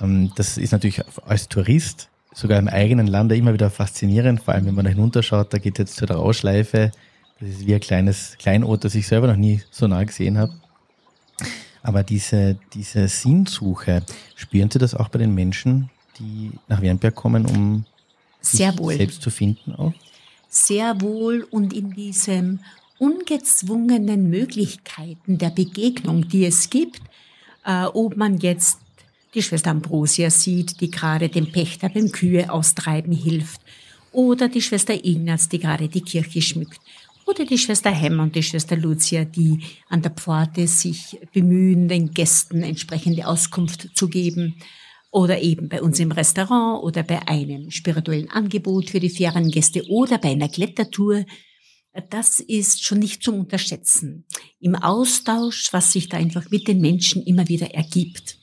Ähm, 0.00 0.32
das 0.36 0.58
ist 0.58 0.72
natürlich 0.72 1.02
als 1.26 1.48
Tourist, 1.48 2.08
sogar 2.34 2.58
im 2.58 2.68
eigenen 2.68 3.06
Land 3.06 3.32
immer 3.32 3.52
wieder 3.52 3.70
faszinierend, 3.70 4.42
vor 4.42 4.54
allem 4.54 4.66
wenn 4.66 4.74
man 4.74 4.84
da 4.84 4.90
hinunterschaut, 4.90 5.52
da 5.52 5.58
geht 5.58 5.78
jetzt 5.78 5.96
zu 5.96 6.06
der 6.06 6.16
Rauschleife. 6.16 6.92
Das 7.40 7.48
ist 7.48 7.66
wie 7.66 7.74
ein 7.74 7.80
kleines 7.80 8.36
Kleinod, 8.38 8.84
das 8.84 8.94
ich 8.94 9.06
selber 9.06 9.26
noch 9.26 9.36
nie 9.36 9.62
so 9.70 9.86
nah 9.86 10.04
gesehen 10.04 10.38
habe. 10.38 10.52
Aber 11.82 12.04
diese, 12.04 12.56
diese 12.74 13.08
Sinnsuche, 13.08 14.02
spüren 14.36 14.70
Sie 14.70 14.78
das 14.78 14.94
auch 14.94 15.08
bei 15.08 15.18
den 15.18 15.34
Menschen, 15.34 15.90
die 16.18 16.52
nach 16.68 16.80
Wernberg 16.80 17.14
kommen, 17.14 17.44
um 17.44 17.84
Sehr 18.40 18.70
sich 18.70 18.80
wohl. 18.80 18.96
selbst 18.96 19.22
zu 19.22 19.30
finden 19.30 19.74
auch? 19.74 19.92
Sehr 20.52 21.00
wohl 21.00 21.46
und 21.50 21.72
in 21.72 21.92
diesem 21.92 22.60
ungezwungenen 22.98 24.28
Möglichkeiten 24.28 25.38
der 25.38 25.50
Begegnung, 25.50 26.28
die 26.28 26.44
es 26.44 26.70
gibt, 26.70 27.00
äh, 27.64 27.84
ob 27.86 28.16
man 28.16 28.38
jetzt 28.38 28.78
die 29.34 29.42
Schwester 29.42 29.70
Ambrosia 29.70 30.30
sieht, 30.30 30.80
die 30.80 30.90
gerade 30.90 31.30
dem 31.30 31.50
Pächter 31.50 31.88
beim 31.88 32.12
Kühe 32.12 32.52
austreiben 32.52 33.12
hilft, 33.12 33.60
oder 34.12 34.48
die 34.48 34.60
Schwester 34.60 34.92
Ignaz, 34.92 35.48
die 35.48 35.58
gerade 35.58 35.88
die 35.88 36.02
Kirche 36.02 36.42
schmückt, 36.42 36.80
oder 37.24 37.46
die 37.46 37.56
Schwester 37.56 37.90
Hemm 37.90 38.20
und 38.20 38.36
die 38.36 38.42
Schwester 38.42 38.76
Lucia, 38.76 39.24
die 39.24 39.60
an 39.88 40.02
der 40.02 40.10
Pforte 40.10 40.66
sich 40.66 41.18
bemühen, 41.32 41.88
den 41.88 42.12
Gästen 42.12 42.62
entsprechende 42.62 43.26
Auskunft 43.26 43.96
zu 43.96 44.08
geben 44.08 44.56
oder 45.12 45.40
eben 45.40 45.68
bei 45.68 45.82
uns 45.82 46.00
im 46.00 46.10
Restaurant 46.10 46.82
oder 46.82 47.02
bei 47.02 47.28
einem 47.28 47.70
spirituellen 47.70 48.30
Angebot 48.30 48.90
für 48.90 48.98
die 48.98 49.10
Feriengäste 49.10 49.86
oder 49.88 50.18
bei 50.18 50.30
einer 50.30 50.48
Klettertour. 50.48 51.26
Das 52.08 52.40
ist 52.40 52.82
schon 52.82 52.98
nicht 52.98 53.22
zum 53.22 53.38
Unterschätzen. 53.40 54.24
Im 54.58 54.74
Austausch, 54.74 55.68
was 55.72 55.92
sich 55.92 56.08
da 56.08 56.16
einfach 56.16 56.50
mit 56.50 56.66
den 56.66 56.80
Menschen 56.80 57.22
immer 57.22 57.46
wieder 57.48 57.74
ergibt. 57.74 58.38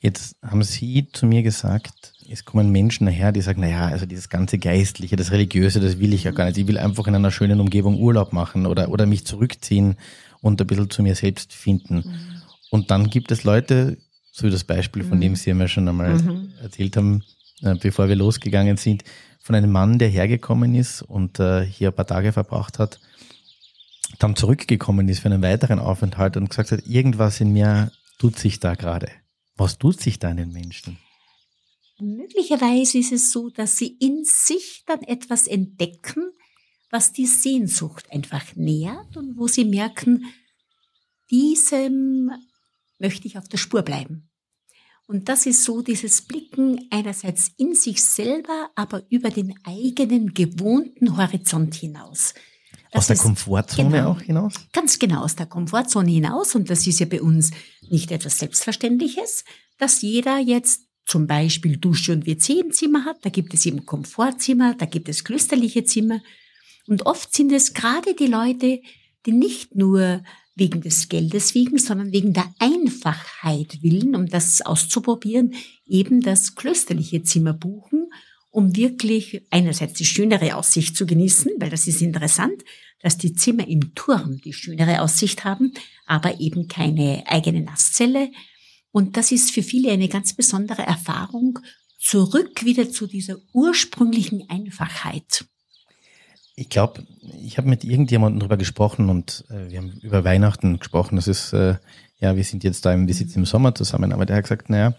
Jetzt 0.00 0.34
haben 0.42 0.64
Sie 0.64 1.06
zu 1.12 1.26
mir 1.26 1.44
gesagt, 1.44 2.12
es 2.28 2.44
kommen 2.44 2.70
Menschen 2.70 3.06
daher, 3.06 3.30
die 3.30 3.40
sagen, 3.40 3.60
naja, 3.60 3.86
also 3.86 4.04
dieses 4.04 4.28
ganze 4.28 4.58
Geistliche, 4.58 5.14
das 5.14 5.30
Religiöse, 5.30 5.78
das 5.78 6.00
will 6.00 6.12
ich 6.12 6.24
ja 6.24 6.32
gar 6.32 6.46
nicht. 6.46 6.58
Ich 6.58 6.66
will 6.66 6.78
einfach 6.78 7.06
in 7.06 7.14
einer 7.14 7.30
schönen 7.30 7.60
Umgebung 7.60 8.00
Urlaub 8.00 8.32
machen 8.32 8.66
oder, 8.66 8.88
oder 8.88 9.06
mich 9.06 9.24
zurückziehen 9.24 9.94
und 10.40 10.60
ein 10.60 10.66
bisschen 10.66 10.90
zu 10.90 11.04
mir 11.04 11.14
selbst 11.14 11.52
finden. 11.52 11.98
Mhm. 11.98 12.42
Und 12.70 12.90
dann 12.90 13.10
gibt 13.10 13.30
es 13.30 13.44
Leute, 13.44 13.98
so 14.32 14.46
wie 14.46 14.50
das 14.50 14.64
Beispiel, 14.64 15.04
von 15.04 15.18
mhm. 15.18 15.22
dem 15.22 15.36
Sie 15.36 15.52
mir 15.54 15.68
schon 15.68 15.86
einmal 15.88 16.14
mhm. 16.14 16.52
erzählt 16.60 16.96
haben, 16.96 17.22
äh, 17.60 17.74
bevor 17.74 18.08
wir 18.08 18.16
losgegangen 18.16 18.78
sind, 18.78 19.04
von 19.38 19.54
einem 19.54 19.70
Mann, 19.70 19.98
der 19.98 20.08
hergekommen 20.08 20.74
ist 20.74 21.02
und 21.02 21.38
äh, 21.38 21.64
hier 21.64 21.88
ein 21.88 21.94
paar 21.94 22.06
Tage 22.06 22.32
verbracht 22.32 22.78
hat, 22.78 22.98
dann 24.18 24.36
zurückgekommen 24.36 25.08
ist 25.08 25.20
für 25.20 25.26
einen 25.26 25.42
weiteren 25.42 25.78
Aufenthalt 25.78 26.36
und 26.36 26.48
gesagt 26.48 26.72
hat, 26.72 26.86
irgendwas 26.86 27.40
in 27.40 27.52
mir 27.52 27.92
tut 28.18 28.38
sich 28.38 28.58
da 28.58 28.74
gerade. 28.74 29.10
Was 29.56 29.78
tut 29.78 30.00
sich 30.00 30.18
da 30.18 30.30
in 30.30 30.38
den 30.38 30.52
Menschen? 30.52 30.98
Möglicherweise 31.98 32.98
ist 32.98 33.12
es 33.12 33.32
so, 33.32 33.50
dass 33.50 33.76
sie 33.76 33.96
in 34.00 34.24
sich 34.24 34.84
dann 34.86 35.02
etwas 35.02 35.46
entdecken, 35.46 36.32
was 36.90 37.12
die 37.12 37.26
Sehnsucht 37.26 38.10
einfach 38.10 38.54
nährt 38.54 39.16
und 39.16 39.36
wo 39.36 39.46
sie 39.46 39.64
merken, 39.64 40.24
diesem 41.30 42.30
möchte 43.02 43.26
ich 43.28 43.36
auf 43.36 43.48
der 43.48 43.58
Spur 43.58 43.82
bleiben. 43.82 44.30
Und 45.06 45.28
das 45.28 45.44
ist 45.44 45.64
so 45.64 45.82
dieses 45.82 46.22
Blicken 46.22 46.86
einerseits 46.90 47.50
in 47.58 47.74
sich 47.74 48.02
selber, 48.02 48.70
aber 48.76 49.02
über 49.10 49.28
den 49.28 49.54
eigenen 49.64 50.32
gewohnten 50.32 51.18
Horizont 51.18 51.74
hinaus. 51.74 52.32
Das 52.92 53.00
aus 53.00 53.06
der 53.08 53.16
Komfortzone 53.16 53.90
genau, 53.90 54.10
auch 54.10 54.20
hinaus? 54.20 54.54
Ganz 54.72 54.98
genau, 54.98 55.22
aus 55.22 55.34
der 55.36 55.46
Komfortzone 55.46 56.10
hinaus. 56.10 56.54
Und 56.54 56.70
das 56.70 56.86
ist 56.86 57.00
ja 57.00 57.06
bei 57.06 57.20
uns 57.20 57.50
nicht 57.90 58.10
etwas 58.10 58.38
Selbstverständliches, 58.38 59.44
dass 59.76 60.02
jeder 60.02 60.38
jetzt 60.38 60.82
zum 61.04 61.26
Beispiel 61.26 61.78
Dusche 61.78 62.12
und 62.12 62.26
WC 62.26 62.60
im 62.60 62.70
Zimmer 62.70 63.04
hat. 63.04 63.24
Da 63.24 63.30
gibt 63.30 63.54
es 63.54 63.66
eben 63.66 63.84
Komfortzimmer, 63.84 64.74
da 64.74 64.86
gibt 64.86 65.08
es 65.08 65.24
klösterliche 65.24 65.84
Zimmer. 65.84 66.20
Und 66.86 67.06
oft 67.06 67.34
sind 67.34 67.50
es 67.52 67.74
gerade 67.74 68.14
die 68.14 68.26
Leute, 68.26 68.80
die 69.26 69.32
nicht 69.32 69.74
nur 69.74 70.22
wegen 70.54 70.80
des 70.80 71.08
Geldes 71.08 71.54
wegen, 71.54 71.78
sondern 71.78 72.12
wegen 72.12 72.32
der 72.32 72.52
Einfachheit 72.58 73.82
willen, 73.82 74.14
um 74.14 74.26
das 74.26 74.60
auszuprobieren, 74.60 75.54
eben 75.86 76.20
das 76.20 76.54
klösterliche 76.54 77.22
Zimmer 77.22 77.54
buchen, 77.54 78.10
um 78.50 78.76
wirklich 78.76 79.42
einerseits 79.50 79.94
die 79.94 80.04
schönere 80.04 80.56
Aussicht 80.56 80.96
zu 80.96 81.06
genießen, 81.06 81.52
weil 81.58 81.70
das 81.70 81.86
ist 81.86 82.02
interessant, 82.02 82.62
dass 83.00 83.16
die 83.16 83.32
Zimmer 83.32 83.66
im 83.66 83.94
Turm 83.94 84.40
die 84.44 84.52
schönere 84.52 85.00
Aussicht 85.00 85.44
haben, 85.44 85.72
aber 86.06 86.38
eben 86.38 86.68
keine 86.68 87.24
eigene 87.26 87.62
Nasszelle. 87.62 88.30
Und 88.90 89.16
das 89.16 89.32
ist 89.32 89.52
für 89.52 89.62
viele 89.62 89.90
eine 89.90 90.08
ganz 90.08 90.34
besondere 90.34 90.82
Erfahrung, 90.82 91.58
zurück 91.98 92.64
wieder 92.64 92.90
zu 92.90 93.06
dieser 93.06 93.38
ursprünglichen 93.52 94.48
Einfachheit. 94.50 95.46
Ich 96.54 96.68
glaube, 96.68 97.06
ich 97.40 97.56
habe 97.56 97.68
mit 97.68 97.82
irgendjemandem 97.82 98.40
darüber 98.40 98.56
gesprochen 98.56 99.08
und 99.08 99.44
äh, 99.48 99.70
wir 99.70 99.78
haben 99.78 99.92
über 100.02 100.24
Weihnachten 100.24 100.78
gesprochen. 100.78 101.16
Das 101.16 101.26
ist, 101.26 101.52
äh, 101.52 101.76
ja, 102.18 102.36
wir 102.36 102.44
sind 102.44 102.62
jetzt 102.62 102.84
da 102.84 102.92
im, 102.92 103.06
wir 103.06 103.14
sitzen 103.14 103.40
im 103.40 103.46
Sommer 103.46 103.74
zusammen, 103.74 104.12
aber 104.12 104.26
der 104.26 104.36
hat 104.36 104.44
gesagt, 104.44 104.68
naja, 104.68 104.94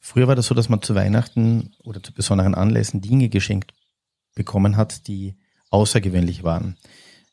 früher 0.00 0.26
war 0.26 0.34
das 0.34 0.46
so, 0.46 0.54
dass 0.54 0.68
man 0.68 0.82
zu 0.82 0.94
Weihnachten 0.94 1.74
oder 1.84 2.02
zu 2.02 2.12
besonderen 2.12 2.54
Anlässen 2.54 3.00
Dinge 3.00 3.28
geschenkt 3.28 3.72
bekommen 4.34 4.76
hat, 4.76 5.06
die 5.06 5.36
außergewöhnlich 5.70 6.42
waren. 6.42 6.76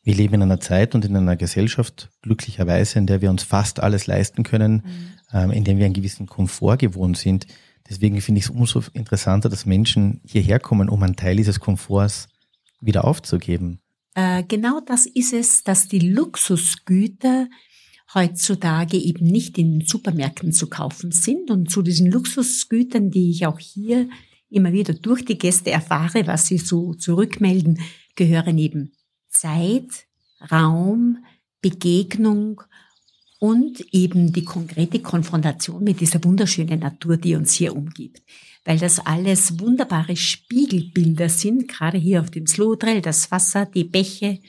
Wir 0.04 0.16
leben 0.16 0.36
in 0.36 0.42
einer 0.44 0.60
Zeit 0.60 0.96
und 0.96 1.06
in 1.06 1.16
einer 1.16 1.38
Gesellschaft, 1.38 2.10
glücklicherweise, 2.22 3.00
in 3.00 3.08
der 3.08 3.22
wir 3.22 3.30
uns 3.30 3.44
fast 3.44 3.80
alles 3.80 4.06
leisten 4.06 4.44
können, 4.44 4.74
mhm. 4.74 5.14
ähm, 5.32 5.52
in 5.52 5.64
der 5.64 5.78
wir 5.78 5.86
einen 5.86 5.94
gewissen 5.94 6.28
Komfort 6.28 6.78
gewohnt 6.78 7.18
sind. 7.18 7.48
Deswegen 7.90 8.20
finde 8.22 8.40
ich 8.40 8.46
es 8.46 8.50
umso 8.50 8.84
interessanter, 8.94 9.50
dass 9.50 9.66
Menschen 9.66 10.22
hierher 10.26 10.60
kommen, 10.60 10.90
um 10.90 11.02
einen 11.04 11.16
Teil 11.16 11.38
dieses 11.38 11.60
Komforts 11.60 12.28
wieder 12.86 13.06
aufzugeben. 13.06 13.80
Äh, 14.16 14.44
genau 14.44 14.80
das 14.86 15.06
ist 15.06 15.34
es, 15.34 15.64
dass 15.64 15.88
die 15.88 16.00
Luxusgüter 16.00 17.48
heutzutage 18.14 18.98
eben 18.98 19.26
nicht 19.26 19.58
in 19.58 19.82
Supermärkten 19.82 20.52
zu 20.52 20.70
kaufen 20.70 21.12
sind. 21.12 21.50
Und 21.50 21.70
zu 21.70 21.82
diesen 21.82 22.12
Luxusgütern, 22.12 23.10
die 23.10 23.32
ich 23.32 23.48
auch 23.48 23.60
hier 23.60 24.10
immer 24.50 24.72
wieder 24.72 24.94
durch 24.94 25.26
die 25.26 25.38
Gäste 25.38 25.72
erfahre, 25.72 26.28
was 26.28 26.48
sie 26.48 26.60
so 26.60 26.94
zurückmelden, 26.94 27.80
gehören 28.16 28.58
eben 28.58 28.92
Zeit, 29.30 30.06
Raum, 30.52 31.26
Begegnung 31.62 32.62
und 33.40 33.82
eben 33.92 34.32
die 34.32 34.44
konkrete 34.44 35.00
Konfrontation 35.00 35.84
mit 35.84 36.00
dieser 36.00 36.24
wunderschönen 36.24 36.80
Natur, 36.80 37.18
die 37.18 37.36
uns 37.36 37.54
hier 37.54 37.76
umgibt. 37.76 38.22
Weil 38.66 38.80
das 38.80 39.00
alles 39.00 39.60
wunderbare 39.60 40.16
Spiegelbilder 40.16 41.30
sind, 41.30 41.68
gerade 41.68 41.98
hier 41.98 42.22
auf 42.22 42.32
dem 42.32 42.48
Slodrell, 42.48 43.02
das 43.02 43.30
Wasser, 43.30 43.66
die 43.66 43.84
Bäche, 43.84 44.40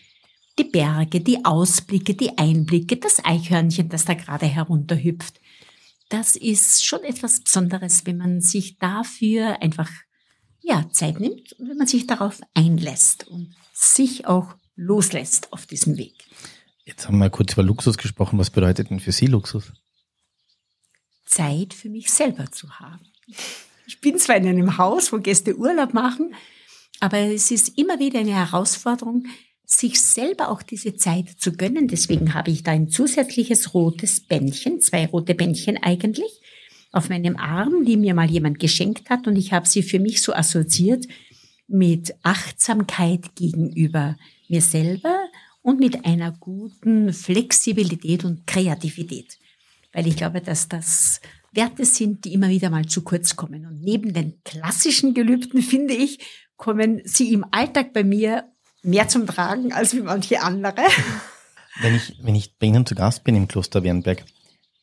die 0.59 0.65
Berge, 0.65 1.21
die 1.21 1.45
Ausblicke, 1.45 2.15
die 2.15 2.39
Einblicke, 2.39 2.97
das 2.97 3.25
Eichhörnchen, 3.25 3.89
das 3.89 4.05
da 4.05 4.15
gerade 4.15 4.47
herunterhüpft. 4.47 5.41
Das 6.09 6.37
ist 6.37 6.87
schon 6.87 7.03
etwas 7.03 7.41
Besonderes, 7.41 8.07
wenn 8.07 8.19
man 8.19 8.41
sich 8.41 8.79
dafür 8.79 9.61
einfach 9.63 9.91
ja, 10.61 10.89
Zeit 10.91 11.21
nimmt 11.21 11.53
und 11.55 11.69
wenn 11.69 11.77
man 11.77 11.87
sich 11.87 12.07
darauf 12.07 12.41
einlässt 12.55 13.27
und 13.29 13.55
sich 13.73 14.27
auch 14.27 14.55
loslässt 14.77 15.53
auf 15.53 15.67
diesem 15.67 15.97
Weg. 15.97 16.15
Jetzt 16.85 17.07
haben 17.07 17.19
wir 17.19 17.31
kurz 17.31 17.53
über 17.55 17.63
Luxus 17.63 17.99
gesprochen. 17.99 18.39
Was 18.39 18.51
bedeutet 18.51 18.91
denn 18.91 19.01
für 19.01 19.13
Sie 19.13 19.27
Luxus? 19.27 19.73
Zeit 21.27 21.75
für 21.75 21.89
mich 21.89 22.11
selber 22.11 22.51
zu 22.53 22.71
haben. 22.79 23.07
Ich 23.87 24.01
bin 24.01 24.19
zwar 24.19 24.37
in 24.37 24.47
einem 24.47 24.79
Haus, 24.79 25.13
wo 25.13 25.19
Gäste 25.19 25.57
Urlaub 25.57 25.95
machen, 25.95 26.35
aber 27.01 27.19
es 27.19 27.51
ist 27.51 27.77
immer 27.79 27.99
wieder 27.99 28.21
eine 28.21 28.35
Herausforderung, 28.35 29.27
sich 29.67 30.01
selber 30.01 30.49
auch 30.51 30.63
diese 30.63 30.97
Zeit 30.97 31.29
zu 31.39 31.53
gönnen. 31.53 31.89
Deswegen 31.89 32.35
habe 32.35 32.51
ich 32.51 32.63
da 32.63 32.73
ein 32.73 32.89
zusätzliches 32.89 33.75
rotes 33.75 34.21
Bändchen, 34.21 34.81
zwei 34.81 35.07
rote 35.07 35.35
Bändchen 35.35 35.83
eigentlich, 35.83 36.41
auf 36.93 37.09
meinem 37.09 37.37
Arm, 37.37 37.85
die 37.85 37.97
mir 37.97 38.15
mal 38.15 38.31
jemand 38.31 38.59
geschenkt 38.59 39.11
hat 39.11 39.27
und 39.27 39.37
ich 39.37 39.53
habe 39.53 39.67
sie 39.67 39.83
für 39.83 39.99
mich 39.99 40.23
so 40.23 40.33
assoziiert 40.33 41.07
mit 41.67 42.15
Achtsamkeit 42.23 43.35
gegenüber 43.35 44.17
mir 44.49 44.61
selber 44.61 45.29
und 45.63 45.81
mit 45.81 46.05
einer 46.05 46.33
guten 46.33 47.13
Flexibilität 47.13 48.25
und 48.25 48.47
Kreativität. 48.47 49.39
Weil 49.93 50.07
ich 50.07 50.17
glaube, 50.17 50.41
dass 50.41 50.69
das 50.69 51.21
Werte 51.57 51.85
sind, 51.85 52.25
die 52.25 52.35
immer 52.35 52.49
wieder 52.49 52.71
mal 52.71 52.87
zu 52.87 53.03
kurz 53.03 53.37
kommen. 53.37 53.67
Und 53.67 53.83
neben 53.83 54.13
den 54.13 54.43
klassischen 54.45 55.15
Gelübden, 55.15 55.63
finde 55.63 55.95
ich, 55.95 56.19
kommen 56.57 57.03
sie 57.05 57.33
im 57.33 57.45
Alltag 57.51 57.93
bei 57.93 58.05
mir 58.05 58.45
mehr 58.83 59.09
zum 59.09 59.27
Tragen 59.27 59.73
als 59.73 59.95
wie 59.95 60.01
manche 60.01 60.43
andere. 60.43 60.83
Wenn 61.81 61.97
ich, 61.97 62.17
wenn 62.23 62.37
ich 62.37 62.57
bei 62.57 62.69
Ihnen 62.69 62.87
zu 62.87 62.95
Gast 62.95 63.25
bin 63.25 63.35
im 63.35 63.49
Kloster 63.49 63.83
Wernberg, 63.83 64.25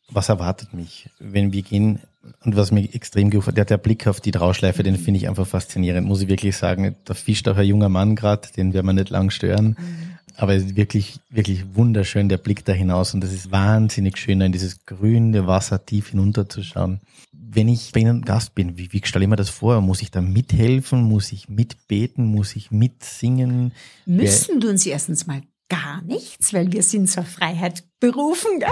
was 0.09 0.27
erwartet 0.27 0.73
mich, 0.73 1.09
wenn 1.19 1.53
wir 1.53 1.61
gehen? 1.61 2.01
Und 2.43 2.55
was 2.55 2.71
mir 2.71 2.93
extrem 2.93 3.29
gefällt, 3.29 3.57
der, 3.57 3.63
der 3.65 3.77
Blick 3.77 4.05
auf 4.07 4.19
die 4.19 4.31
Trauschleife, 4.31 4.83
den 4.83 4.97
finde 4.97 5.19
ich 5.19 5.29
einfach 5.29 5.47
faszinierend, 5.47 6.05
muss 6.05 6.21
ich 6.21 6.27
wirklich 6.27 6.57
sagen. 6.57 6.97
Da 7.05 7.13
fischt 7.13 7.47
auch 7.47 7.55
ein 7.55 7.65
junger 7.65 7.87
Mann 7.89 8.15
gerade, 8.15 8.49
den 8.55 8.73
werden 8.73 8.85
wir 8.87 8.93
nicht 8.93 9.09
lang 9.09 9.29
stören. 9.29 9.77
Mhm. 9.79 10.19
Aber 10.41 10.55
es 10.55 10.63
ist 10.63 10.75
wirklich, 10.75 11.19
wirklich 11.29 11.75
wunderschön, 11.75 12.27
der 12.27 12.39
Blick 12.39 12.65
da 12.65 12.73
hinaus. 12.73 13.13
Und 13.13 13.21
das 13.21 13.31
ist 13.31 13.51
wahnsinnig 13.51 14.17
schön, 14.17 14.41
in 14.41 14.51
dieses 14.51 14.87
grüne 14.87 15.45
Wasser 15.45 15.85
tief 15.85 16.09
hinunterzuschauen. 16.09 16.99
Wenn 17.31 17.67
ich 17.67 17.91
bei 17.91 17.99
Ihnen 17.99 18.23
Gast 18.23 18.55
bin, 18.55 18.75
wie, 18.75 18.91
wie 18.91 19.01
stelle 19.03 19.25
ich 19.25 19.29
mir 19.29 19.35
das 19.35 19.51
vor? 19.51 19.81
Muss 19.81 20.01
ich 20.01 20.09
da 20.09 20.19
mithelfen? 20.19 21.03
Muss 21.03 21.31
ich 21.31 21.47
mitbeten? 21.47 22.25
Muss 22.25 22.55
ich 22.55 22.71
mitsingen? 22.71 23.71
Müssen 24.07 24.59
tun 24.59 24.79
Sie 24.79 24.89
erstens 24.89 25.27
mal 25.27 25.43
gar 25.69 26.01
nichts, 26.01 26.55
weil 26.55 26.71
wir 26.71 26.81
sind 26.81 27.07
zur 27.07 27.23
Freiheit 27.23 27.83
berufen. 27.99 28.63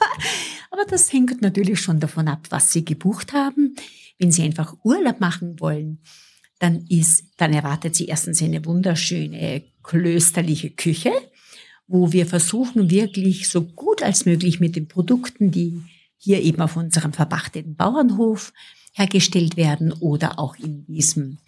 Aber 0.70 0.84
das 0.84 1.10
hängt 1.10 1.40
natürlich 1.40 1.80
schon 1.80 2.00
davon 2.00 2.28
ab, 2.28 2.48
was 2.50 2.70
Sie 2.70 2.84
gebucht 2.84 3.32
haben. 3.32 3.76
Wenn 4.18 4.30
Sie 4.30 4.42
einfach 4.42 4.76
Urlaub 4.84 5.20
machen 5.20 5.58
wollen, 5.58 6.02
dann 6.58 6.84
ist, 6.90 7.24
dann 7.38 7.54
erwartet 7.54 7.94
Sie 7.96 8.08
erstens 8.08 8.42
eine 8.42 8.62
wunderschöne 8.66 9.62
klösterliche 9.88 10.70
Küche, 10.70 11.12
wo 11.86 12.12
wir 12.12 12.26
versuchen 12.26 12.90
wirklich 12.90 13.48
so 13.48 13.62
gut 13.62 14.02
als 14.02 14.26
möglich 14.26 14.60
mit 14.60 14.76
den 14.76 14.86
Produkten, 14.86 15.50
die 15.50 15.80
hier 16.18 16.42
eben 16.42 16.60
auf 16.60 16.76
unserem 16.76 17.14
verpachteten 17.14 17.74
Bauernhof 17.74 18.52
hergestellt 18.92 19.56
werden 19.56 19.92
oder 19.92 20.38
auch 20.38 20.56
in 20.56 20.84
diesem 20.84 21.38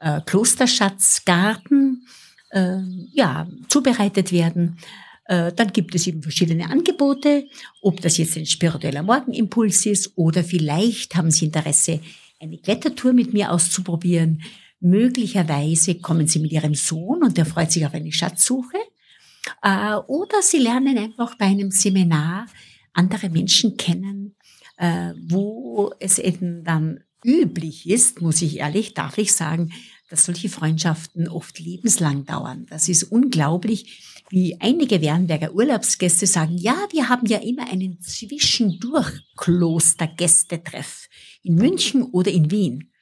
äh, 0.00 0.20
Klosterschatzgarten 0.20 2.06
äh, 2.50 2.80
ja, 3.12 3.48
zubereitet 3.68 4.30
werden. 4.30 4.76
Äh, 5.24 5.52
dann 5.52 5.72
gibt 5.72 5.94
es 5.94 6.06
eben 6.06 6.22
verschiedene 6.22 6.68
Angebote, 6.68 7.46
ob 7.80 8.02
das 8.02 8.18
jetzt 8.18 8.36
ein 8.36 8.44
spiritueller 8.44 9.02
Morgenimpuls 9.02 9.86
ist 9.86 10.12
oder 10.16 10.44
vielleicht 10.44 11.14
haben 11.14 11.30
Sie 11.30 11.46
Interesse, 11.46 12.00
eine 12.40 12.58
Klettertour 12.58 13.14
mit 13.14 13.32
mir 13.32 13.50
auszuprobieren. 13.50 14.42
Möglicherweise 14.80 15.96
kommen 15.96 16.26
Sie 16.26 16.38
mit 16.38 16.52
Ihrem 16.52 16.74
Sohn 16.74 17.22
und 17.22 17.36
der 17.36 17.46
freut 17.46 17.72
sich 17.72 17.86
auf 17.86 17.94
eine 17.94 18.12
Schatzsuche. 18.12 18.78
Äh, 19.62 19.94
oder 19.94 20.42
Sie 20.42 20.58
lernen 20.58 20.98
einfach 20.98 21.36
bei 21.36 21.46
einem 21.46 21.70
Seminar 21.70 22.46
andere 22.92 23.28
Menschen 23.30 23.76
kennen, 23.76 24.36
äh, 24.76 25.12
wo 25.28 25.92
es 26.00 26.18
eben 26.18 26.64
dann 26.64 27.00
üblich 27.24 27.88
ist, 27.88 28.20
muss 28.20 28.42
ich 28.42 28.58
ehrlich, 28.58 28.94
darf 28.94 29.18
ich 29.18 29.34
sagen, 29.34 29.72
dass 30.08 30.24
solche 30.24 30.48
Freundschaften 30.48 31.28
oft 31.28 31.58
lebenslang 31.58 32.24
dauern. 32.24 32.66
Das 32.70 32.88
ist 32.88 33.04
unglaublich, 33.04 34.22
wie 34.30 34.60
einige 34.60 35.00
Wernberger 35.00 35.52
Urlaubsgäste 35.52 36.26
sagen, 36.26 36.56
ja, 36.56 36.76
wir 36.92 37.08
haben 37.08 37.26
ja 37.26 37.38
immer 37.38 37.68
einen 37.68 38.00
zwischendurch 38.00 39.20
Klostergästetreff 39.36 41.08
in 41.42 41.56
München 41.56 42.02
oder 42.02 42.30
in 42.30 42.50
Wien. 42.50 42.92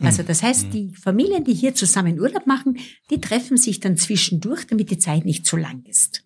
Also 0.00 0.22
das 0.22 0.42
heißt, 0.42 0.66
mhm. 0.66 0.70
die 0.70 0.94
Familien, 0.94 1.44
die 1.44 1.54
hier 1.54 1.74
zusammen 1.74 2.18
Urlaub 2.18 2.46
machen, 2.46 2.78
die 3.10 3.20
treffen 3.20 3.56
sich 3.56 3.80
dann 3.80 3.96
zwischendurch, 3.96 4.66
damit 4.66 4.90
die 4.90 4.98
Zeit 4.98 5.24
nicht 5.24 5.46
zu 5.46 5.56
lang 5.56 5.84
ist. 5.84 6.24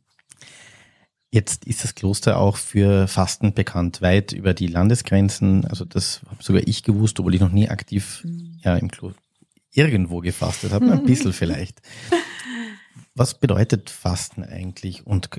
Jetzt 1.31 1.67
ist 1.67 1.85
das 1.85 1.95
Kloster 1.95 2.39
auch 2.39 2.57
für 2.57 3.09
Fasten 3.09 3.53
bekannt, 3.53 4.01
weit 4.01 4.33
über 4.33 4.55
die 4.55 4.69
Landesgrenzen. 4.69 5.67
Also 5.67 5.85
das 5.85 6.23
habe 6.31 6.43
sogar 6.43 6.63
ich 6.67 6.83
gewusst, 6.83 7.19
obwohl 7.19 7.35
ich 7.35 7.41
noch 7.41 7.53
nie 7.53 7.69
aktiv 7.69 8.23
mhm. 8.25 8.59
ja, 8.63 8.77
im 8.77 8.91
Kloster 8.91 9.21
irgendwo 9.73 10.21
gefastet 10.21 10.73
habe, 10.73 10.91
ein 10.91 11.05
bisschen 11.05 11.33
vielleicht. 11.35 11.81
Was 13.15 13.39
bedeutet 13.39 13.91
Fasten 13.91 14.43
eigentlich 14.43 15.07
und 15.07 15.31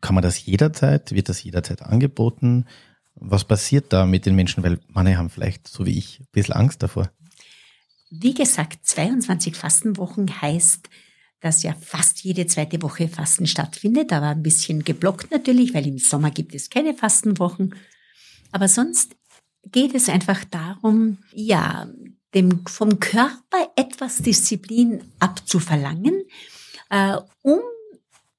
kann 0.00 0.14
man 0.14 0.22
das 0.22 0.44
jederzeit, 0.44 1.12
wird 1.12 1.28
das 1.28 1.42
jederzeit 1.42 1.82
angeboten? 1.82 2.66
Was 3.14 3.44
passiert 3.44 3.92
da 3.92 4.06
mit 4.06 4.26
den 4.26 4.34
Menschen? 4.34 4.62
Weil 4.62 4.78
manche 4.88 5.16
haben 5.16 5.30
vielleicht, 5.30 5.66
so 5.66 5.86
wie 5.86 5.98
ich, 5.98 6.20
ein 6.20 6.26
bisschen 6.32 6.54
Angst 6.54 6.82
davor. 6.82 7.10
Wie 8.10 8.34
gesagt, 8.34 8.86
22 8.86 9.56
Fastenwochen 9.56 10.40
heißt, 10.40 10.88
dass 11.40 11.62
ja 11.62 11.74
fast 11.74 12.20
jede 12.20 12.46
zweite 12.46 12.82
Woche 12.82 13.08
Fasten 13.08 13.46
stattfindet, 13.46 14.12
aber 14.12 14.28
ein 14.28 14.42
bisschen 14.42 14.82
geblockt 14.82 15.30
natürlich, 15.30 15.74
weil 15.74 15.86
im 15.86 15.98
Sommer 15.98 16.30
gibt 16.30 16.54
es 16.54 16.70
keine 16.70 16.94
Fastenwochen. 16.94 17.74
Aber 18.50 18.66
sonst 18.66 19.14
geht 19.70 19.94
es 19.94 20.08
einfach 20.08 20.44
darum, 20.44 21.18
ja, 21.32 21.88
dem, 22.34 22.66
vom 22.66 22.98
Körper 23.00 23.72
etwas 23.76 24.18
Disziplin 24.18 25.02
abzuverlangen, 25.18 26.24
äh, 26.90 27.16
um 27.42 27.60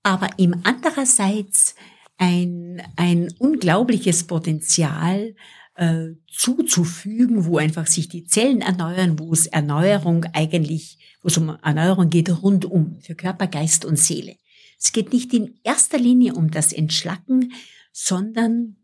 aber 0.03 0.29
ihm 0.38 0.55
andererseits 0.63 1.75
ein, 2.17 2.82
ein 2.95 3.34
unglaubliches 3.39 4.25
Potenzial 4.25 5.36
äh, 5.79 6.15
zuzufügen, 6.31 7.45
wo 7.45 7.57
einfach 7.57 7.87
sich 7.87 8.09
die 8.09 8.25
Zellen 8.25 8.61
erneuern, 8.61 9.17
wo 9.19 9.31
es 9.33 9.47
Erneuerung 9.47 10.25
eigentlich, 10.33 10.99
wo 11.21 11.27
es 11.27 11.37
um 11.37 11.57
Erneuerung 11.61 12.09
geht 12.09 12.29
rundum 12.43 12.99
für 13.01 13.15
Körper, 13.15 13.47
Geist 13.47 13.85
und 13.85 13.97
Seele. 13.97 14.35
Es 14.79 14.91
geht 14.91 15.11
nicht 15.13 15.33
in 15.33 15.59
erster 15.63 15.97
Linie 15.97 16.35
um 16.35 16.51
das 16.51 16.73
Entschlacken, 16.73 17.53
sondern 17.91 18.77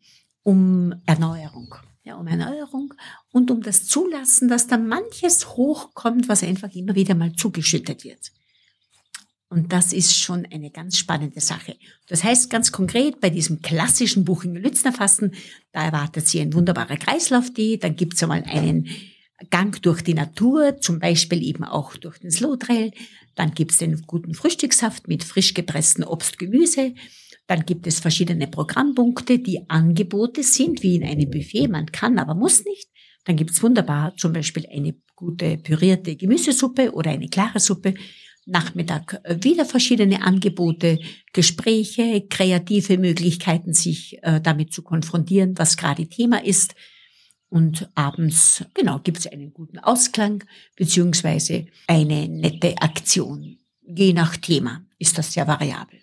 um 0.44 0.94
Erneuerung 1.06 1.76
ja, 2.06 2.16
um 2.16 2.28
Erneuerung 2.28 2.94
und 3.32 3.52
um 3.52 3.62
das 3.62 3.86
Zulassen, 3.86 4.48
dass 4.48 4.68
da 4.68 4.78
manches 4.78 5.58
hochkommt, 5.58 6.30
was 6.30 6.44
einfach 6.44 6.72
immer 6.74 6.96
wieder 6.96 7.16
mal 7.16 7.34
zugeschüttet 7.34 8.04
wird. 8.04 8.32
Und 9.56 9.72
das 9.72 9.94
ist 9.94 10.20
schon 10.20 10.46
eine 10.52 10.70
ganz 10.70 10.98
spannende 10.98 11.40
Sache. 11.40 11.78
Das 12.10 12.26
heißt 12.26 12.50
ganz 12.50 12.74
konkret, 12.74 13.22
bei 13.22 13.30
diesem 13.30 13.62
klassischen 13.62 14.26
Buchinger-Lützner 14.26 14.92
Fasten, 14.92 15.32
da 15.72 15.86
erwartet 15.86 16.28
Sie 16.28 16.42
ein 16.42 16.54
wunderbarer 16.54 16.98
Kreislauf-Tee, 16.98 17.78
dann 17.78 17.96
gibt's 17.96 18.22
einmal 18.22 18.44
einen 18.44 18.90
Gang 19.52 19.82
durch 19.82 20.02
die 20.02 20.14
Natur, 20.14 20.82
zum 20.82 21.00
Beispiel 21.00 21.42
eben 21.42 21.64
auch 21.64 21.96
durch 21.96 22.18
den 22.18 22.32
Slowtrail, 22.32 22.92
dann 23.36 23.54
gibt's 23.54 23.78
den 23.78 24.02
guten 24.02 24.34
Frühstückssaft 24.34 25.08
mit 25.08 25.24
frisch 25.24 25.54
gepresstem 25.54 26.04
Obst, 26.04 26.38
Gemüse, 26.38 26.94
dann 27.48 27.66
gibt 27.66 27.88
es 27.88 28.02
verschiedene 28.02 28.48
Programmpunkte, 28.48 29.40
die 29.40 29.70
Angebote 29.70 30.44
sind, 30.44 30.84
wie 30.84 30.96
in 30.96 31.06
einem 31.06 31.32
Buffet. 31.32 31.70
Man 31.70 31.86
kann, 31.94 32.20
aber 32.20 32.36
muss 32.36 32.66
nicht. 32.66 32.90
Dann 33.24 33.38
gibt's 33.38 33.64
wunderbar 33.64 34.18
zum 34.18 34.34
Beispiel 34.34 34.68
eine 34.70 34.96
gute 35.16 35.58
pürierte 35.58 36.18
Gemüsesuppe 36.18 36.92
oder 36.92 37.12
eine 37.12 37.30
klare 37.30 37.62
Suppe. 37.62 37.94
Nachmittag 38.46 39.20
äh, 39.24 39.38
wieder 39.42 39.66
verschiedene 39.66 40.22
Angebote, 40.22 41.00
Gespräche, 41.34 42.26
kreative 42.30 42.98
Möglichkeiten, 42.98 43.74
sich 43.74 44.20
äh, 44.22 44.40
damit 44.40 44.72
zu 44.72 44.84
konfrontieren, 44.84 45.58
was 45.58 45.78
gerade 45.78 46.08
Thema 46.08 46.44
ist. 46.44 46.76
Und 47.50 47.90
abends, 47.96 48.66
genau, 48.74 49.00
gibt 49.00 49.18
es 49.20 49.28
einen 49.28 49.54
guten 49.54 49.80
Ausklang 49.80 50.44
beziehungsweise 50.76 51.68
eine 51.88 52.28
nette 52.28 52.76
Aktion. 52.82 53.58
Je 53.88 54.14
nach 54.14 54.36
Thema 54.38 54.82
ist 54.98 55.18
das 55.18 55.34
sehr 55.34 55.48
variabel. 55.48 56.00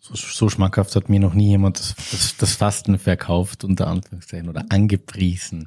So, 0.00 0.14
so 0.14 0.48
schmackhaft 0.48 0.94
hat 0.94 1.08
mir 1.08 1.18
noch 1.18 1.34
nie 1.34 1.48
jemand 1.48 1.80
das, 1.80 1.94
das, 2.12 2.36
das 2.36 2.52
Fasten 2.54 2.98
verkauft, 2.98 3.64
unter 3.64 3.88
Anführungszeichen, 3.88 4.48
oder 4.48 4.64
angepriesen. 4.68 5.66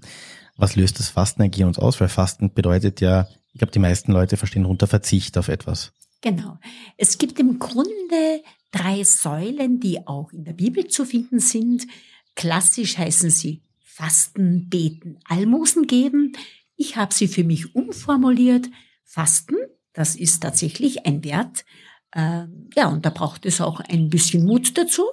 Was 0.55 0.75
löst 0.75 0.99
das 0.99 1.09
Fasten 1.09 1.41
eigentlich 1.41 1.65
uns 1.65 1.77
aus? 1.77 1.99
Weil 1.99 2.07
Fasten 2.07 2.53
bedeutet 2.53 3.01
ja, 3.01 3.27
ich 3.53 3.59
glaube, 3.59 3.71
die 3.71 3.79
meisten 3.79 4.11
Leute 4.11 4.37
verstehen 4.37 4.65
unter 4.65 4.87
Verzicht 4.87 5.37
auf 5.37 5.49
etwas. 5.49 5.91
Genau. 6.21 6.57
Es 6.97 7.17
gibt 7.17 7.39
im 7.39 7.59
Grunde 7.59 8.43
drei 8.71 9.03
Säulen, 9.03 9.79
die 9.79 10.05
auch 10.05 10.31
in 10.31 10.43
der 10.43 10.53
Bibel 10.53 10.87
zu 10.87 11.05
finden 11.05 11.39
sind. 11.39 11.87
Klassisch 12.35 12.97
heißen 12.97 13.29
sie 13.29 13.63
Fasten, 13.81 14.69
Beten, 14.69 15.19
Almosen 15.25 15.87
geben. 15.87 16.33
Ich 16.75 16.95
habe 16.95 17.13
sie 17.13 17.27
für 17.27 17.43
mich 17.43 17.75
umformuliert. 17.75 18.69
Fasten, 19.03 19.55
das 19.93 20.15
ist 20.15 20.41
tatsächlich 20.41 21.05
ein 21.05 21.23
Wert. 21.23 21.65
Äh, 22.11 22.45
ja, 22.75 22.87
und 22.87 23.05
da 23.05 23.09
braucht 23.09 23.45
es 23.45 23.61
auch 23.61 23.79
ein 23.81 24.09
bisschen 24.09 24.45
Mut 24.45 24.77
dazu. 24.77 25.03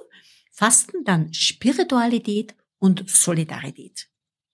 Fasten, 0.51 1.03
dann 1.03 1.33
Spiritualität 1.33 2.55
und 2.79 3.09
Solidarität. 3.09 4.07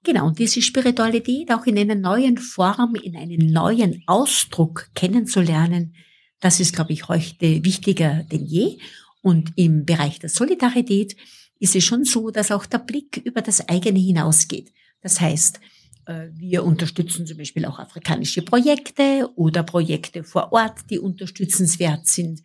Genau, 0.04 0.28
und 0.28 0.40
diese 0.40 0.62
Spiritualität 0.62 1.52
auch 1.52 1.66
in 1.66 1.78
einer 1.78 1.96
neuen 1.96 2.38
Form, 2.38 2.96
in 2.96 3.16
einem 3.16 3.48
neuen 3.48 4.04
Ausdruck 4.06 4.90
kennenzulernen, 4.96 5.96
das 6.44 6.60
ist, 6.60 6.76
glaube 6.76 6.92
ich, 6.92 7.08
heute 7.08 7.64
wichtiger 7.64 8.24
denn 8.24 8.46
je. 8.46 8.78
Und 9.22 9.54
im 9.56 9.86
Bereich 9.86 10.20
der 10.20 10.30
Solidarität 10.30 11.16
ist 11.60 11.76
es 11.76 11.86
schon 11.86 12.04
so, 12.04 12.32
dass 12.32 12.52
auch 12.52 12.66
der 12.66 12.80
Blick 12.80 13.22
über 13.24 13.42
das 13.42 13.70
eigene 13.70 14.00
hinausgeht. 14.00 14.74
Das 15.00 15.22
heißt, 15.22 15.62
äh, 16.06 16.28
wir 16.34 16.66
unterstützen 16.66 17.26
zum 17.26 17.38
Beispiel 17.38 17.66
auch 17.66 17.80
afrikanische 17.80 18.42
Projekte 18.42 19.30
oder 19.36 19.64
Projekte 19.64 20.26
vor 20.26 20.52
Ort, 20.52 20.90
die 20.90 21.00
unterstützenswert 21.00 22.08
sind. 22.08 22.44